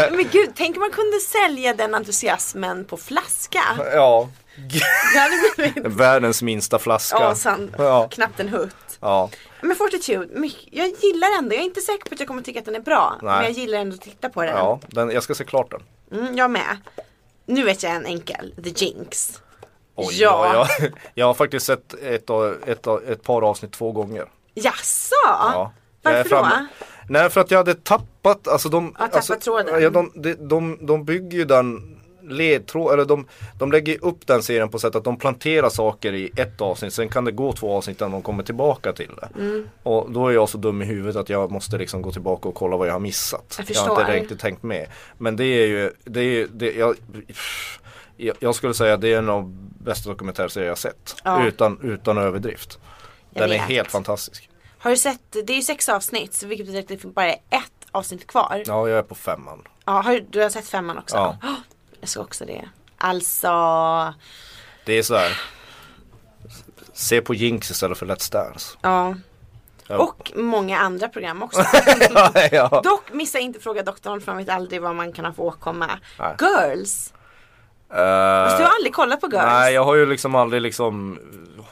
[0.10, 3.62] Men gud, tänk om man kunde sälja den entusiasmen på flaska.
[3.94, 4.28] ja.
[5.84, 7.18] Världens minsta flaska.
[7.20, 8.08] ja, san, Ja.
[8.10, 8.74] knappt en hutt.
[9.00, 9.30] Ja.
[9.60, 10.28] Men Fortitude,
[10.70, 11.54] jag gillar ändå.
[11.54, 13.16] Jag är inte säker på att jag kommer tycka att den är bra.
[13.22, 13.34] Nej.
[13.36, 14.56] Men jag gillar ändå att titta på den.
[14.56, 15.82] ja den, jag ska se klart den.
[16.20, 16.76] Mm, jag med.
[17.46, 18.54] Nu vet jag en enkel.
[18.64, 19.40] The Jinx.
[19.94, 20.50] Oj, Ja.
[20.54, 20.66] ja.
[20.80, 22.30] Jag, jag har faktiskt sett ett,
[22.66, 24.26] ett, av- ett par avsnitt två gånger.
[24.54, 25.14] Jaså?
[25.24, 25.72] Ja.
[26.02, 26.66] Varför då?
[27.08, 29.82] Nej för att jag hade tappat, alltså de, Ja, tappat alltså, tråden.
[29.82, 31.98] Ja, de, de, de, de bygger ju den
[32.30, 33.26] ledtråd, eller de,
[33.58, 37.08] de lägger upp den serien på sätt att de planterar saker i ett avsnitt, sen
[37.08, 39.40] kan det gå två avsnitt innan de kommer tillbaka till det.
[39.40, 39.68] Mm.
[39.82, 42.54] Och då är jag så dum i huvudet att jag måste liksom gå tillbaka och
[42.54, 43.56] kolla vad jag har missat.
[43.58, 44.12] Jag har inte förstår.
[44.12, 44.86] riktigt tänkt med.
[45.18, 46.96] Men det är ju, det är ju, det, jag,
[48.16, 51.16] jag, jag skulle säga att det är en av bästa dokumentärserier jag har sett.
[51.24, 51.46] Ja.
[51.46, 52.78] Utan, utan överdrift.
[53.30, 54.48] Jag Den är helt fantastisk.
[54.78, 56.34] Har du sett, det är ju sex avsnitt.
[56.34, 58.46] Så vilket betyder att det bara är ett avsnitt kvar.
[58.50, 58.62] Ja.
[58.66, 59.62] Ja, jag är på femman.
[59.84, 61.16] har du, du har sett femman också?
[61.16, 61.36] Ja.
[61.42, 61.54] Åh,
[62.00, 62.68] jag ska också det.
[62.98, 63.48] Alltså.
[64.84, 65.40] Det är sådär.
[66.92, 68.76] Se på Jinx istället för Let's Dance.
[68.80, 69.14] Ja.
[69.86, 69.98] Ja.
[69.98, 71.64] Och många andra program också.
[72.52, 72.80] ja.
[72.84, 75.90] Dock missa inte fråga doktorn för man vet aldrig vad man kan ha för åkomma.
[76.18, 76.36] Nej.
[76.40, 77.12] Girls.
[77.88, 79.44] Fast du har aldrig kollat på Girls.
[79.44, 81.18] nej, jag har ju liksom aldrig liksom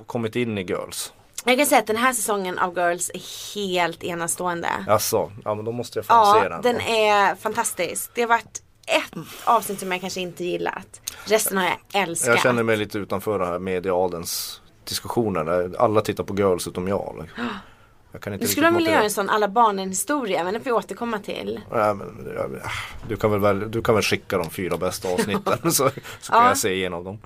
[0.06, 1.12] kommit in i Girls.
[1.46, 4.68] Jag kan säga att den här säsongen av Girls är helt enastående.
[4.86, 6.62] Jaså, ja men då måste jag fan se Ja, den.
[6.62, 8.10] den är fantastisk.
[8.14, 9.12] Det har varit ett
[9.44, 11.00] avsnitt som jag kanske inte gillat.
[11.24, 12.28] Resten har jag älskat.
[12.28, 15.72] Jag känner mig lite utanför den här mediadens diskussioner.
[15.78, 17.18] Alla tittar på Girls utom jag.
[17.22, 17.48] liksom.
[18.12, 20.64] Jag kan inte Nu skulle vilja göra en sån alla barnen historia men det får
[20.64, 21.60] vi återkomma till.
[21.70, 22.70] Ja, men, ah,
[23.08, 25.90] du, kan väl, väl, du kan väl skicka de fyra bästa avsnitten så,
[26.20, 26.48] så kan Ja.
[26.48, 27.18] jag se igenom dem.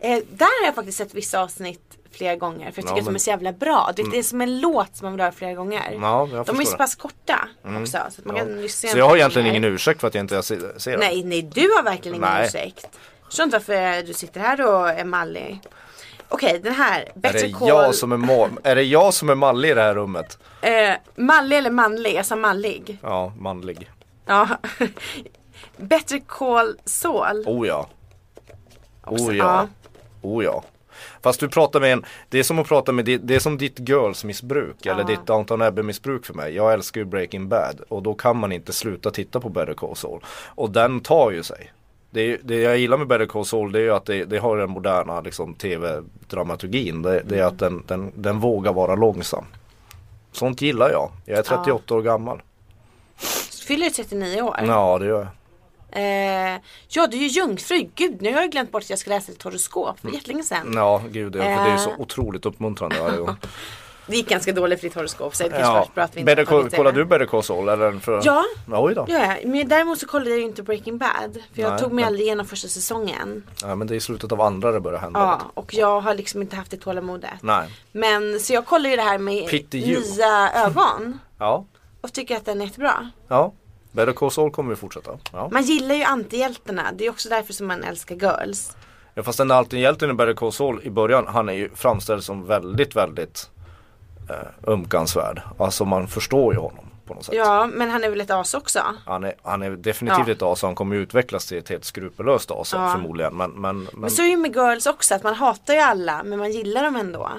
[0.00, 3.04] Eh, där har jag faktiskt sett vissa avsnitt flera gånger för jag tycker Ja, att
[3.04, 3.92] de är så jävla bra.
[3.96, 5.98] Det, det är som en låt som man vill höra flera gånger.
[6.00, 7.48] Ja, jag de är ju så pass korta
[7.80, 7.86] också.
[7.92, 8.42] Så, att man Ja.
[8.44, 9.58] kan lyssna Så jag har egentligen gånger.
[9.58, 10.98] ingen ursäkt för att jag inte ser, ser.
[10.98, 12.46] Nej, nej du har verkligen ingen Nej.
[12.46, 12.88] ursäkt.
[13.26, 15.60] Förstår inte varför du sitter här och är mallig.
[16.28, 17.00] Okej, den här.
[17.14, 17.68] Är Better det, call.
[17.68, 20.38] jag som är ma- är det jag som är mallig i det här rummet?
[20.60, 22.14] Eh, mallig eller manlig?
[22.14, 22.98] Jag sa mallig.
[23.02, 23.90] Ja, manlig.
[24.26, 24.48] Ja.
[25.76, 27.44] Better call Saul.
[27.46, 27.88] Oh ja.
[29.04, 29.68] Också, Oh ja.
[30.22, 30.62] Oh ja.
[31.22, 33.58] Fast du pratar med en, det är som att prata med, ditt- det är som
[33.58, 36.54] ditt girls-missbruk eller ditt Downton Abbey-missbruk för mig.
[36.54, 39.96] Jag älskar ju Breaking Bad och då kan man inte sluta titta på Better Call
[39.96, 40.24] Saul.
[40.46, 41.72] Och den tar ju sig.
[42.10, 44.56] Det, det jag gillar med Better Call Saul det är ju att det, det har
[44.56, 47.02] den moderna liksom, tv-dramaturgin.
[47.02, 49.44] Det, det är att den, den, den vågar vara långsam.
[50.32, 51.10] Sånt gillar jag.
[51.24, 52.42] Jag är 38 år gammal.
[53.68, 54.56] Fyller du 39 år?
[54.66, 55.28] Ja det gör jag.
[55.92, 56.02] Eh,
[56.88, 57.88] ja, du är ju jungfru.
[57.94, 60.72] Gud, nu har jag glömt bort att jag ska läsa ett horoskop för jättelänge sedan.
[60.74, 62.00] Ja gud det, för det är så Eh.
[62.00, 63.36] otroligt uppmuntrande varje gång.
[64.10, 65.72] Det gick ganska dåligt för ditt horoskop så det kanske Ja.
[65.74, 66.76] var bra att vi inte Better har tagit Call, det.
[66.76, 67.92] kollar du Better Call Saul eller?
[67.98, 68.20] För...
[68.24, 68.44] Ja.
[68.68, 69.04] Oj då.
[69.08, 71.38] Ja, men däremot så kollade jag ju inte Breaking Bad.
[71.54, 73.46] För jag Nej, tog mig men- aldrig igenom första säsongen.
[73.62, 75.20] Ja men det är i slutet av andra det börjar hända.
[75.20, 77.30] Ja, och jag har liksom inte haft det tålamodet.
[77.40, 77.68] Nej.
[77.92, 81.18] Men så jag kollar ju det här med nya ögon.
[81.38, 81.64] Ja.
[82.00, 83.10] Och tycker att den är jättebra.
[83.28, 83.52] Ja.
[83.92, 85.10] Better Call Saul kommer vi fortsätta.
[85.32, 85.48] Ja.
[85.52, 86.82] Man gillar ju antihjältarna.
[86.92, 88.76] Det är också därför som man älskar girls.
[89.14, 92.24] ja fast den alltid hjälten i Better Call Saul i början han är ju framställd
[92.24, 93.50] som väldigt väldigt
[94.30, 95.42] eh, ömkansvärd.
[95.58, 97.34] Alltså man förstår ju honom på något sätt.
[97.34, 98.80] Ja, men han är väl ett as också.
[99.06, 100.32] Han är, han är definitivt Ja.
[100.32, 102.92] ett as han kommer utvecklas till ett helt skrupellöst as Ja.
[102.92, 103.36] förmodligen.
[103.36, 105.14] Men, men, men, Men så är det ju med girls också.
[105.14, 107.30] Att man hatar ju alla men man gillar dem ändå.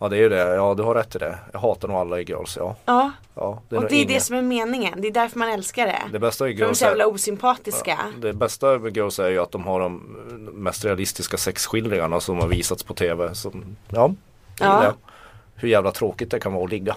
[0.00, 0.54] Ja det är ju det.
[0.54, 1.38] Ja du har rätt i det.
[1.52, 2.56] Jag hatar nog alla i Girls.
[2.56, 2.76] Ja.
[2.84, 3.12] Ja.
[3.34, 5.00] ja det Och det är det som är meningen.
[5.00, 6.02] Det är därför man älskar det.
[6.12, 7.98] Det bästa i För de är Girls så jävla osympatiska.
[8.18, 9.96] det bästa med Girls är ju att de har de
[10.52, 13.34] mest realistiska sexskildringarna som har visats på tv.
[13.34, 14.14] Som, ja,
[14.60, 14.94] Ja.
[15.54, 16.96] Hur jävla tråkigt det kan vara att ligga.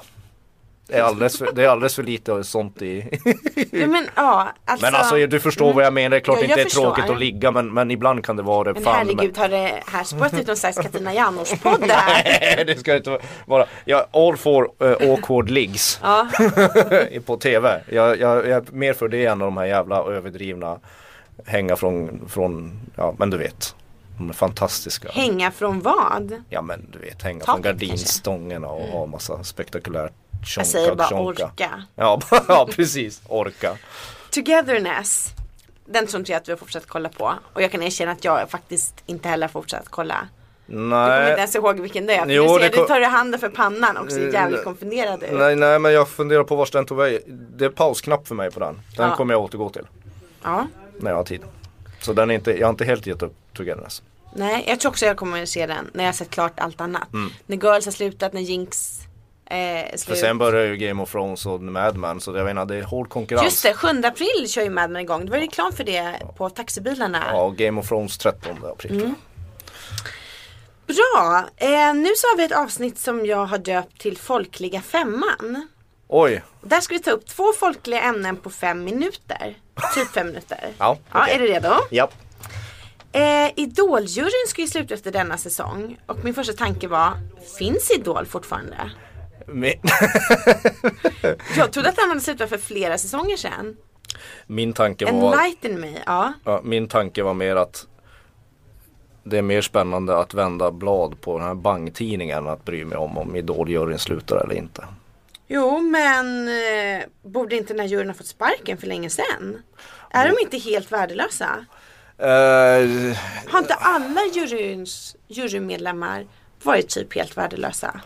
[0.88, 3.20] Det är alldeles för, det är alldeles för lite sånt i
[3.72, 4.86] Ja, men ja, alltså.
[4.86, 6.10] Men alltså du förstår vad jag menar.
[6.10, 7.14] Det är klart Ja, det inte är tråkigt förstår.
[7.14, 8.74] att ligga men, men ibland kan det vara det.
[8.74, 11.88] Men fan, herregud, har det här spårat ut någon slags Katarina Janouch-podd det?
[11.88, 13.66] Nej, det ska inte vara.
[13.86, 16.00] Jag all for uh, awkward liggs
[17.26, 17.82] på tv.
[17.90, 20.80] Jag, jag, jag är mer för det än de här jävla överdrivna
[21.46, 23.76] hänga från, från ja men du vet.
[24.18, 25.10] De är fantastiska.
[25.12, 26.44] hänga från vad?
[26.50, 27.86] Ja men du vet hänga från Taket kanske?
[27.86, 30.14] gardinstångerna och ha massa spektakulärt
[30.46, 31.46] tjonka Jag säger bara tjonka.
[31.46, 31.84] orka.
[31.96, 33.78] Ja, ja precis, orka.
[34.30, 35.34] Togetherness.
[35.86, 37.34] Den tror inte jag att vi har fortsatt kolla på.
[37.54, 40.28] Och jag kan erkänna att jag faktiskt inte heller har fortsatt kolla.
[40.66, 42.26] Du kommer inte Nej, ens ihåg vilken det är.
[42.26, 45.30] Jo, ser, det du tar handen för pannan och ser jävligt Eh, konfunderad ut.
[45.32, 47.22] nej, nej men jag funderar på vart den tog vägen.
[47.58, 48.82] Det är pausknapp för mig på den.
[48.98, 49.16] Den Ja.
[49.16, 49.88] kommer jag återgå till
[50.44, 50.68] Ja.
[51.00, 51.41] när jag har tid.
[52.02, 54.02] Så den är inte, jag har inte helt gett upp Togetherness.
[54.36, 56.82] Nej, jag tror också jag kommer att se den när jag har sett klart allt
[56.82, 57.14] annat.
[57.14, 57.32] Mm.
[57.46, 58.93] När Girls har slutat, när Jinx
[59.54, 62.76] eh, För sen börjar ju Game of Thrones och Mad Men så jag menar det
[62.76, 63.43] är hård konkurrens.
[63.45, 65.26] Just det, 7 april kör ju Mad Men igång.
[65.26, 67.24] Det var reklam för det på taxibilarna.
[67.32, 68.91] Ja, Game of Thrones 13 april.
[69.01, 69.16] Mm.
[70.88, 75.68] Bra, eh, nu så har vi ett avsnitt som jag har döpt till Folkliga femman.
[76.08, 79.58] Oj, Där ska vi ta upp två folkliga ämnen på fem minuter.
[79.95, 80.58] Typ fem minuter.
[80.78, 81.36] Ja, ja okej.
[81.36, 81.70] Är du redo?
[81.89, 82.10] ja.
[83.12, 85.97] Eh, Idoljuryn ska ju sluta efter denna säsong.
[86.06, 87.14] Och min första tanke var,
[87.58, 88.91] finns Idol fortfarande?
[91.58, 93.78] Jag trodde att den hade slutat för flera säsonger sedan.
[94.48, 96.34] min, tanke var, Enlighten me, ja.
[96.44, 97.88] ja, min tanke var mer att
[99.24, 102.98] det är mer spännande att vända blad på den här bangtidningen än att bry mig
[102.98, 104.84] om om Idoljuryn slutar eller inte.
[105.48, 109.62] Jo men eh, borde inte den här juryn ha fått sparken för länge sedan?
[110.10, 111.66] Är de inte helt värdelösa?
[112.18, 113.18] Eh,
[113.48, 116.28] Har inte alla juryns, jurymedlemmar
[116.64, 118.02] varit typ helt värdelösa?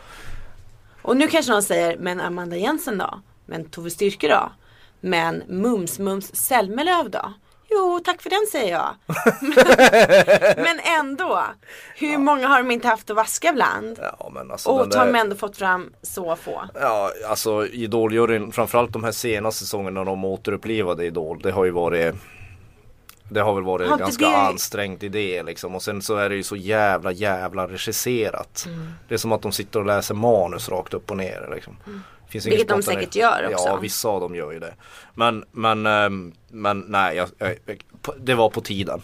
[1.01, 3.21] Och nu kanske någon säger, men Amanda Jensen då?
[3.45, 4.51] Men Tove Styrke då?
[5.01, 7.33] Men Mums Mums Zelmerlöw då?
[7.69, 8.95] Jo, tack för den säger jag.
[10.63, 11.43] men ändå,
[11.95, 13.99] hur många har de inte haft att vaska bland?
[14.01, 16.63] ja alltså Och har de ändå fått fram så få.
[16.73, 22.15] Ja, alltså Idoljuryn, framförallt de här senaste säsongerna de återupplivade Idol, det har ju varit
[23.29, 26.35] Det har väl varit Har ganska det- ansträngt idé liksom och sen så är det
[26.35, 28.63] ju så jävla jävla regisserat.
[28.67, 28.91] Mm.
[29.07, 31.77] Det är som att de sitter och läser manus rakt upp och ner liksom.
[32.29, 33.67] Finns ingen Vilket de säkert gör också.
[33.67, 34.73] Ja, vissa av dem gör ju det.
[35.13, 37.57] Men, men, ehm, men nej, jag, jag,
[38.17, 39.01] det var på tiden.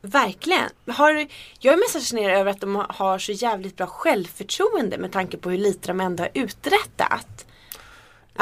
[0.00, 0.70] Verkligen.
[0.86, 1.26] Har,
[1.58, 5.50] jag är mest fascinerad över att de har så jävligt bra självförtroende med tanke på
[5.50, 7.46] hur lite de ändå har uträttat.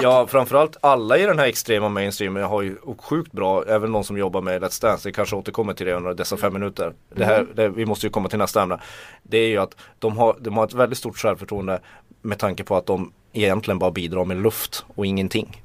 [0.02, 4.18] Ja framförallt alla i den här extrema mainstreamen har ju sjukt bra, även de som
[4.18, 6.92] jobbar med Let's Dance, det kanske återkommer till det under dessa fem minuter.
[7.14, 8.80] Det här, det, vi måste ju komma till nästa ämne.
[9.22, 11.80] Det är ju att de har, de har ett väldigt stort självförtroende
[12.22, 15.62] med tanke på att de egentligen bara bidrar med luft och ingenting.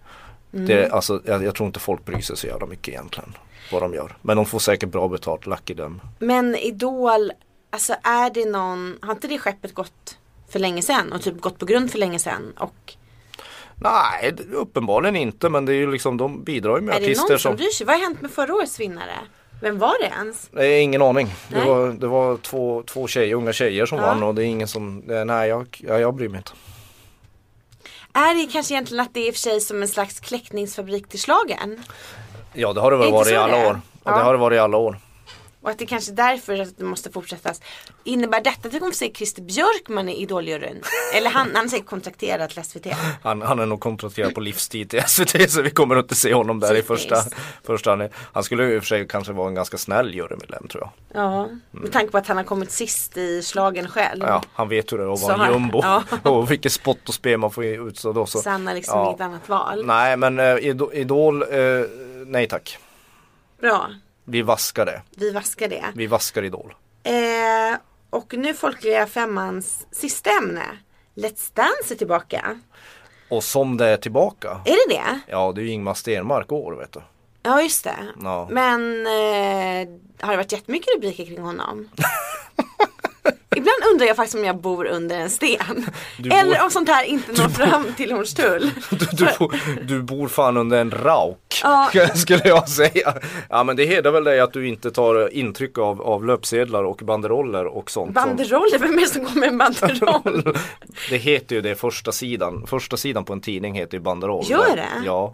[0.52, 3.34] Det, alltså, jag, jag tror inte folk bryr sig så jävla mycket egentligen
[3.72, 4.18] vad de gör.
[4.22, 6.02] Men de får säkert bra betalt, lucky them.
[6.20, 7.32] Men Idol,
[7.70, 10.18] alltså är det någon, har inte det skeppet gått
[10.50, 12.54] för länge sedan och typ gått på grund för länge sedan?
[12.58, 12.96] Och
[13.84, 17.06] Nej, det- uppenbarligen inte men det är ju liksom, de bidrar ju med är det
[17.06, 17.86] artister någon som som bryr sig?
[17.86, 19.20] Vad har hänt med förra årets vinnare?
[19.62, 20.50] Vem var det ens?
[20.52, 21.28] Nej, ingen aning.
[21.50, 21.68] Det Nej.
[21.68, 24.06] var, det var två, två tjejer, unga tjejer som Ja.
[24.06, 26.52] vann och det är ingen som, eh, nej jag, jag, jag bryr mig inte.
[28.14, 31.10] Är det kanske egentligen att det är i och för sig som en slags kläckningsfabrik
[31.10, 31.84] till schlagern?
[32.54, 33.68] Ja det har det väl varit i alla det är?
[33.70, 33.82] år.
[34.04, 34.12] Ja.
[34.18, 34.98] Det har det varit i alla år.
[35.62, 37.62] Och att det kanske är därför att det måste fortsättas.
[38.04, 40.82] Innebär detta att vi kommer få se Christer Björkman i Idoljuryn?
[41.16, 42.88] Eller han, han är säkert kontrakterad till SVT.
[43.24, 46.60] Han, han är nog kontrakterad på livstid till SVT så vi kommer inte se honom
[46.60, 47.16] där i första,
[47.64, 51.24] första han, skulle i och för sig kanske vara en ganska snäll jurymedlem tror jag.
[51.24, 54.24] Ja, med tanke på att han har kommit sist i slagen själv.
[54.28, 55.80] Ja, han vet hur det är att vara en jumbo.
[55.84, 56.04] ja.
[56.24, 58.40] och vilket spott och spel man får ut så då så.
[58.42, 59.08] Så han har liksom Ja.
[59.10, 59.86] inget annat val.
[59.86, 60.56] Nej men eh,
[60.94, 61.50] Idol, eh,
[62.26, 62.78] nej tack.
[63.62, 63.90] Bra,
[64.26, 65.02] Vi vaskar det.
[65.18, 65.86] vi vaskar det.
[65.96, 66.74] Vi vaskar Idol.
[67.04, 70.64] Eh, och nu Folkliga Femmans sista ämne.
[71.16, 72.60] Let's Dance är tillbaka.
[73.30, 74.50] Och som det är tillbaka.
[74.66, 75.20] Är det det?
[75.28, 77.02] Ja det är ju Ingmar Stenmark år vet du.
[77.44, 77.98] Ja just det.
[78.24, 78.48] Ja.
[78.52, 79.90] Men eh,
[80.26, 81.90] har det varit jättemycket rubriker kring honom?
[83.56, 85.86] Ibland undrar jag faktiskt om jag bor under en sten.
[86.18, 88.72] Du Eller bor- om sånt här inte når fram till Hornstull.
[88.90, 91.90] Du, du, bor- du bor fan under en rauk Ja.
[92.16, 93.14] skulle jag säga.
[93.50, 96.98] Ja men det hedrar väl dig att du inte tar intryck av, av löpsedlar och
[97.04, 98.14] banderoller och sånt.
[98.14, 100.58] Banderoller, vem är det som går med en banderoll?
[101.10, 102.68] Det heter ju det första sidan.
[102.68, 104.46] Första sidan på en tidning heter ju banderoll.
[104.50, 104.88] Gör det?
[105.06, 105.34] Ja.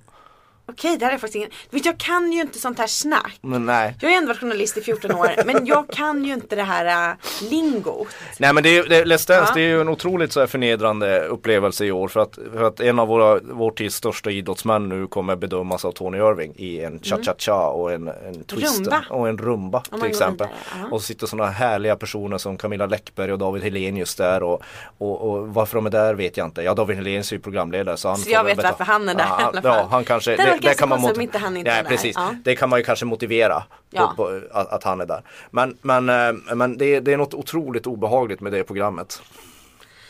[0.69, 1.49] Okej, det här är faktiskt ingen...
[1.69, 3.37] Vet, jag kan ju inte sånt här snack.
[3.41, 3.95] Men nej.
[4.01, 6.63] Jag har ju ändå varit journalist i 14 år men jag kan ju inte det
[6.63, 7.15] här uh,
[7.49, 8.07] lingot.
[8.39, 9.51] Nej men det är, det, Let's Dance Ja.
[9.53, 12.79] det är ju en otroligt så här förnedrande upplevelse i år för att, för att
[12.79, 16.99] en av våra, vår tids största idrottsmän nu kommer bedömas av Tony Irving i en
[16.99, 18.83] cha-cha-cha och en, en twist Mm.
[18.83, 19.03] Rumba.
[19.09, 20.47] och en rumba man till exempel.
[20.81, 20.87] ja.
[20.91, 24.61] Och så sitter sådana härliga personer som Camilla Läckberg och David Helenius där och,
[24.97, 26.61] och, och varför de är där vet jag inte.
[26.61, 29.25] Ja David Helenius är ju programledare så han Så jag vet varför han är där
[29.29, 29.87] ja, i alla Ja, fall.
[29.91, 31.83] han kanske, Ganska kan man mot- inte han inte där.
[31.83, 32.15] precis.
[32.15, 32.35] Ja.
[32.43, 34.13] Det kan man ju kanske motivera Ja.
[34.17, 35.21] på, på, att, att han är där.
[35.51, 39.21] Men, men, eh, men det, är- det är något otroligt obehagligt med det programmet.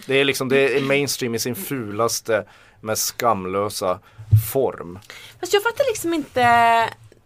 [0.08, 2.43] Det är liksom det är mainstream i sin fulaste,
[2.82, 4.00] mest skamlösa
[4.54, 5.00] form.
[5.39, 6.43] Fast jag fattar liksom inte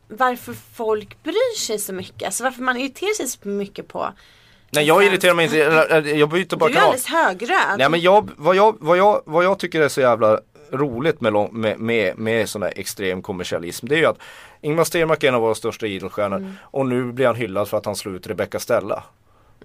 [0.07, 2.23] varför folk bryr sig så mycket.
[2.25, 4.09] Alltså varför man irriterar sig så mycket på
[4.73, 5.57] Nej jag irriterar mig inte,
[6.09, 6.83] jag byter bara Du är kanal.
[6.83, 7.77] alldeles högröd.
[7.77, 10.39] Nej men jag, vad, jag, vad, jag, vad jag tycker är så jävla
[10.71, 14.19] roligt med, med, med, med sån här extrem kommersialism det är ju att
[14.61, 16.53] Ingmar Stenmark är en av våra största idrottsstjärnor Mm.
[16.61, 19.03] och nu blir han hyllad för att han slår ut Rebecca Stella.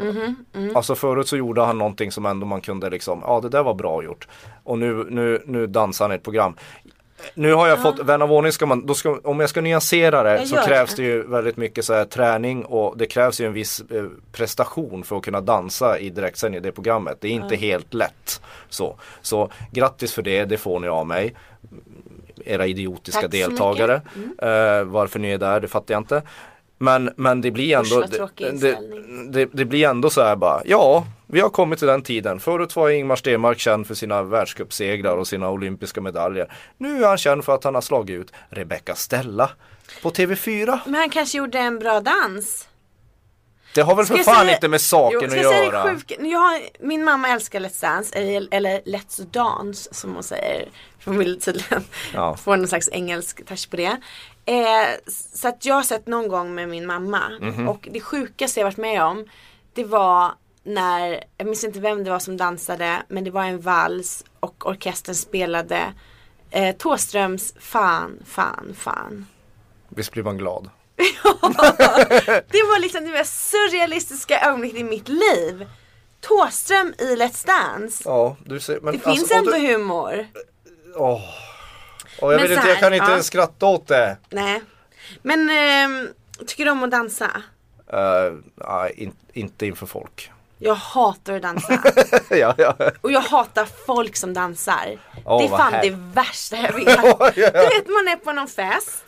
[0.00, 0.76] Mhm, mm.
[0.76, 3.74] Alltså förut så gjorde han någonting som ändå man kunde liksom, ja det där var
[3.74, 4.28] bra gjort.
[4.64, 6.56] Och nu, nu, nu dansar han i ett program.
[7.34, 10.46] Nu har jag fått, vän av ordning ska man, ska, om jag ska nyansera det
[10.46, 11.02] så krävs det.
[11.02, 15.04] det ju väldigt mycket så här träning och det krävs ju en viss eh, prestation
[15.04, 17.18] för att kunna dansa i direktsändning i det programmet.
[17.20, 18.40] Det är inte helt lätt.
[18.68, 21.34] Så, så grattis för det, det får ni av mig.
[22.44, 23.30] Era idiotiska så Mm.
[23.30, 23.94] deltagare.
[24.38, 26.22] Eh, varför ni är där, det fattar jag inte.
[26.78, 29.32] Men, men det blir ändå det, inställning.
[29.32, 32.40] det, det blir ändå så här bara, ja vi har kommit till den tiden.
[32.40, 36.52] Förut var Ingmar Stenmark känd för sina världscupsegrar och sina olympiska medaljer.
[36.78, 39.50] Nu är han känd för att han har slagit ut Rebecca Stella
[40.02, 40.78] på TV4.
[40.84, 42.68] Men han kanske gjorde en bra dans.
[43.76, 45.84] Det har väl för fan säga- inte med saken Jo, att göra.
[45.84, 46.14] det sjuka?
[46.26, 50.68] Jag har, min mamma älskar Let's Dance, eller, eller Let's Dance som hon säger.
[50.98, 52.36] För hon vill tydligen Ja.
[52.44, 53.96] få någon slags engelsk touch på det.
[54.46, 54.88] Eh,
[55.34, 57.20] så att jag har sett någon gång med min mamma.
[57.40, 57.68] Mhm.
[57.68, 59.24] Och det sjukaste jag varit med om,
[59.74, 60.32] det var
[60.64, 64.66] när, jag minns inte vem det var som dansade, men det var en vals och
[64.66, 65.80] orkestern spelade
[66.50, 69.26] eh, Thåströms Fan, fan, fan.
[69.88, 70.70] Visst blir man glad.
[72.50, 75.66] Det var liksom det mest surrealistiska ögonblicket i mitt liv.
[76.20, 78.02] Thåström i Let's Dance.
[78.06, 80.26] Ja, du ser, men Det finns alltså, om ändå du, humor.
[80.94, 81.20] åh.
[82.20, 83.22] Och jag Men vet inte, jag kan inte ja.
[83.22, 84.16] skratta åt det.
[84.30, 84.62] Nej.
[85.22, 86.08] Men ehm,
[86.46, 87.30] tycker du om att dansa?
[87.94, 90.30] Uh, nej, in, inte inför folk.
[90.58, 91.82] Jag hatar att dansa.
[92.30, 92.76] ja, ja.
[93.00, 94.98] Och jag hatar folk som dansar.
[95.24, 96.84] Åh, det är fan här- det värsta jag vet.
[97.34, 99.04] Du vet man är på någon fest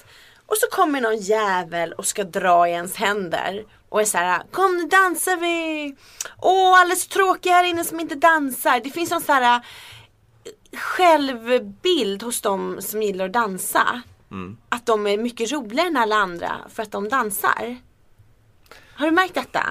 [0.49, 3.65] och så kommer någon jävel och ska dra i ens händer.
[3.89, 5.97] Och är så här, kom nu dansar vi.
[6.39, 8.81] Åh, så tråkiga här inne som inte dansar.
[8.85, 14.03] Det finns någon så här eh, självbild hos de som gillar att dansa.
[14.31, 14.59] Mm.
[14.69, 17.77] Att de är mycket roligare än alla andra för att de dansar.
[18.95, 19.65] Har du märkt detta?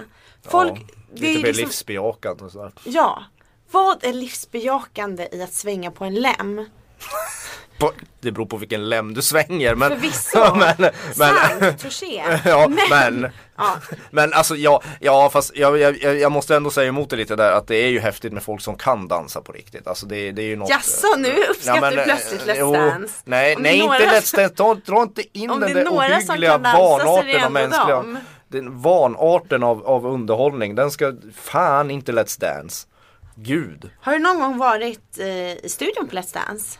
[0.43, 2.71] Folk, ja, det lite är mer liksom- livsbejakande och sådär.
[2.83, 3.23] Ja.
[3.71, 6.69] Vad är livsbejakande i att svänga på en lem?
[7.77, 10.55] På, det beror på vilken lem du svänger men Förvisso.
[10.55, 11.35] men, men,
[11.77, 13.77] Sant, ja, men, Ja.
[14.11, 17.51] men alltså ja, ja fast jag, jag, jag måste ändå säga emot det lite där
[17.51, 19.87] att det är ju häftigt med folk som kan dansa på riktigt.
[19.87, 23.13] Alltså det, det är ju något Jaså, nu uppskattar du eh, plötsligt Let's jo, Dance?
[23.23, 26.57] Nej, Om nej är inte några Let's Dance, dra inte in den där några ohyggliga
[26.57, 28.17] vanarten av mänskliga dem.
[28.47, 32.87] Den vanarten av, av underhållning, den ska fan inte Let's Dance.
[33.35, 33.89] Gud.
[34.01, 35.25] Har du någon gång varit eh,
[35.65, 36.79] i studion på Let's Dance?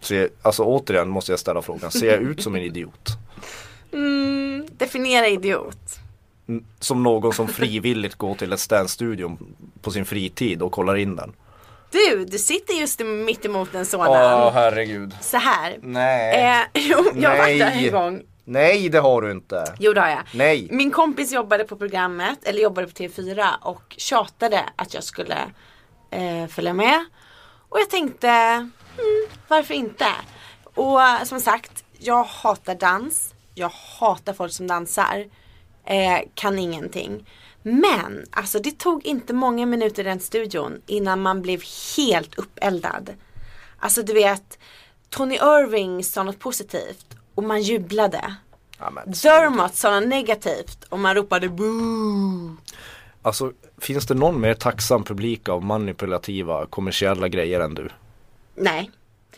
[0.00, 3.08] Se, alltså återigen måste jag ställa frågan, ser jag ut som en idiot?
[3.92, 5.98] Mm, definiera idiot.
[6.48, 11.16] Mm, Som någon som frivilligt går till Let's Dance-studion på sin fritid och kollar in
[11.16, 11.32] den.
[11.90, 14.08] Du, du sitter just mitt emot en sådan.
[14.08, 15.14] Åh herregud.
[15.20, 15.78] Så här.
[15.82, 16.44] Nej.
[16.74, 17.86] Eh, jo, jag har varit där Nej.
[17.86, 18.22] en gång.
[18.44, 19.64] Nej det har du inte.
[19.78, 20.22] Jo det har jag.
[20.34, 20.68] Nej.
[20.70, 25.38] Min kompis jobbade på programmet, eller jobbade på TV4 och tjatade att jag skulle
[26.10, 27.04] eh, följa med.
[27.68, 28.28] Och jag tänkte,
[29.50, 30.06] varför inte?
[30.74, 33.34] Och eh, som sagt, jag hatar dans.
[33.54, 35.26] Jag hatar folk som dansar.
[35.84, 37.26] Eh, kan ingenting.
[37.62, 41.62] Men alltså det tog inte många minuter i den studion innan man blev
[41.96, 43.10] helt uppeldad.
[43.78, 44.58] Alltså du vet,
[45.08, 48.34] Tony Irving sa något positivt och man jublade.
[48.78, 52.56] Ja, men, Dermot sa något negativt och man ropade boo.
[53.22, 57.88] alltså finns det någon mer tacksam publik av manipulativa kommersiella grejer än du?
[58.54, 58.90] Nej.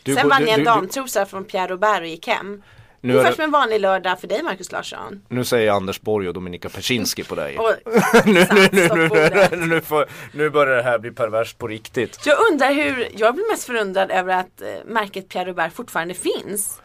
[0.03, 2.63] Du Sen vann jag en damtrosa från Pierre Robert och gick hem.
[3.01, 5.21] Nu är det- som en vanlig lördag för dig Markus Larsson.
[5.29, 7.57] Nu säger Anders Borg och Dominika Persinski på dig.
[7.59, 7.73] Och,
[8.25, 12.19] nu, nu, nu, nu, nu, nu, får, nu börjar det här bli perverst på riktigt.
[12.25, 16.81] Jag undrar hur, jag blir mest förundrad över att eh, märket Pierre Robert fortfarande finns.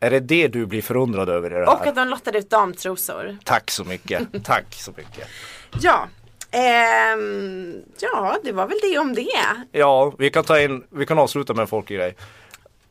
[0.00, 1.88] Är det det du blir förundrad över i det Och här?
[1.88, 3.36] att de lottade ut damtrosor.
[3.44, 5.28] Tack så mycket, tack så mycket.
[5.80, 6.08] Ja.
[6.52, 9.28] Ehm, ja, det var väl det om det.
[9.72, 12.16] Ja, vi kan ta in, vi kan avsluta med en folklig grej.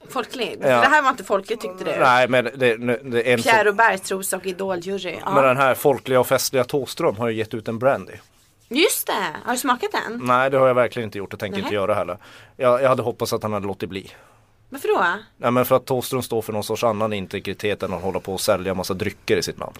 [0.10, 0.60] Folkligt.
[0.62, 0.68] Ja.
[0.68, 1.91] Det här var inte folkligt tyckte du.
[1.99, 5.20] Nej men det, det, är en Pierre som, Robert trosa och idoljury.
[5.26, 5.41] Men Ja.
[5.41, 8.14] den här folkliga och festliga Thåström har ju gett ut en brandy.
[8.68, 10.22] Just det, har du smakat den?
[10.24, 12.18] Nej det har jag verkligen inte gjort och tänker inte göra heller.
[12.57, 14.12] Jag, jag hade hoppats att han hade låtit bli.
[14.70, 15.05] Varför då?
[15.38, 18.34] Nej men för att Thåström står för någon sorts annan integritet än att hålla på
[18.34, 19.76] och sälja massa drycker i sitt namn.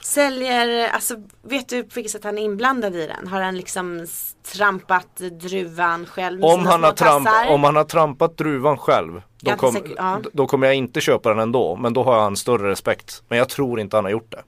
[0.00, 3.28] Säljer, alltså vet du på vilket sätt han är inblandad i den?
[3.28, 4.06] Har han liksom
[4.52, 8.78] trampat druvan själv med Om sina han, små har tramp, om han har trampat druvan
[8.78, 10.20] själv då, kom, säkert, ja.
[10.32, 11.76] då kommer jag inte köpa den ändå.
[11.76, 13.22] Men då har jag en större respekt.
[13.28, 14.42] Men jag tror inte han har gjort det.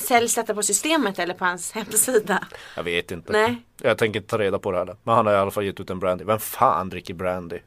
[0.00, 2.44] Säljs detta på systemet eller på hans hemsida?
[2.76, 3.32] Jag vet inte.
[3.32, 3.62] Nej.
[3.82, 4.96] Jag tänker inte ta reda på det heller.
[5.02, 6.24] Men han har i alla fall gett ut en brandy.
[6.24, 7.58] Vem fan dricker brandy?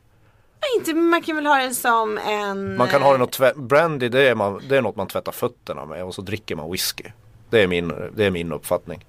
[0.78, 2.78] Inte, man kan väl ha den som en...
[2.78, 3.60] Man kan ha den och tvätta.
[3.60, 6.72] Brandy det är, man, det är något man tvättar fötterna med och så dricker man
[6.72, 7.04] whisky.
[7.50, 9.06] Det är min, det är min uppfattning.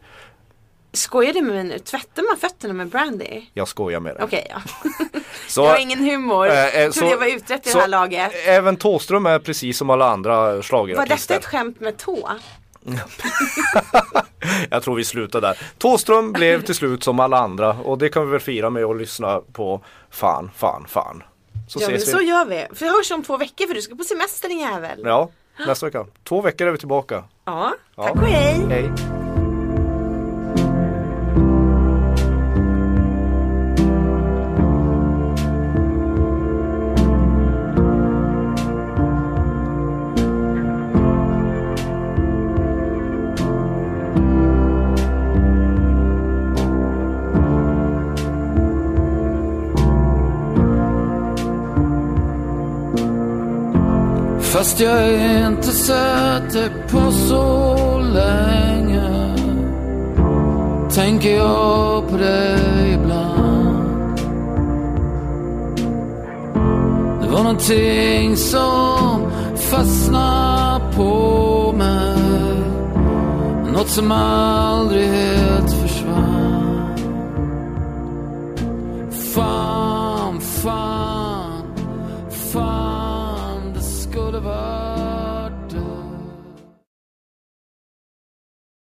[0.98, 1.78] Skojar du med mig nu?
[1.78, 3.42] Tvättar man fötterna med brandy?
[3.54, 4.24] Jag skojar med det.
[4.24, 4.60] Okej, ja.
[5.48, 6.46] Så, jag har ingen humor.
[6.48, 8.32] eh, eh, Trodde så- jag var utrett i så det här laget.
[8.46, 11.36] Även Thåström är precis som alla andra Var detta schlagerartister.
[11.36, 12.28] ett skämt med tå?
[14.70, 15.58] Jag tror vi slutar där.
[15.78, 18.96] Thåström blev till slut som alla andra och det kan vi väl fira med att
[18.98, 19.80] lyssna på
[20.10, 21.22] Fan, fan, fan.
[21.68, 22.24] Så Ja men ses så vi.
[22.24, 22.66] gör vi.
[22.74, 25.00] För jag hörs om två veckor för du ska på semester din jävel.
[25.04, 25.30] Ja,
[25.66, 26.06] nästa vecka.
[26.28, 27.24] Två veckor är vi tillbaka.
[27.44, 28.02] Ja, Ja.
[28.02, 28.60] tack och hej.
[28.68, 28.90] Hej.
[54.58, 55.12] Fast jag
[55.46, 59.34] inte sett dig på så länge.
[60.94, 64.18] Tänker jag på dig ibland.
[67.22, 72.16] Det var någonting som fastnade på mig.
[73.72, 76.96] Något som aldrig helt försvann.
[79.34, 79.87] Fan.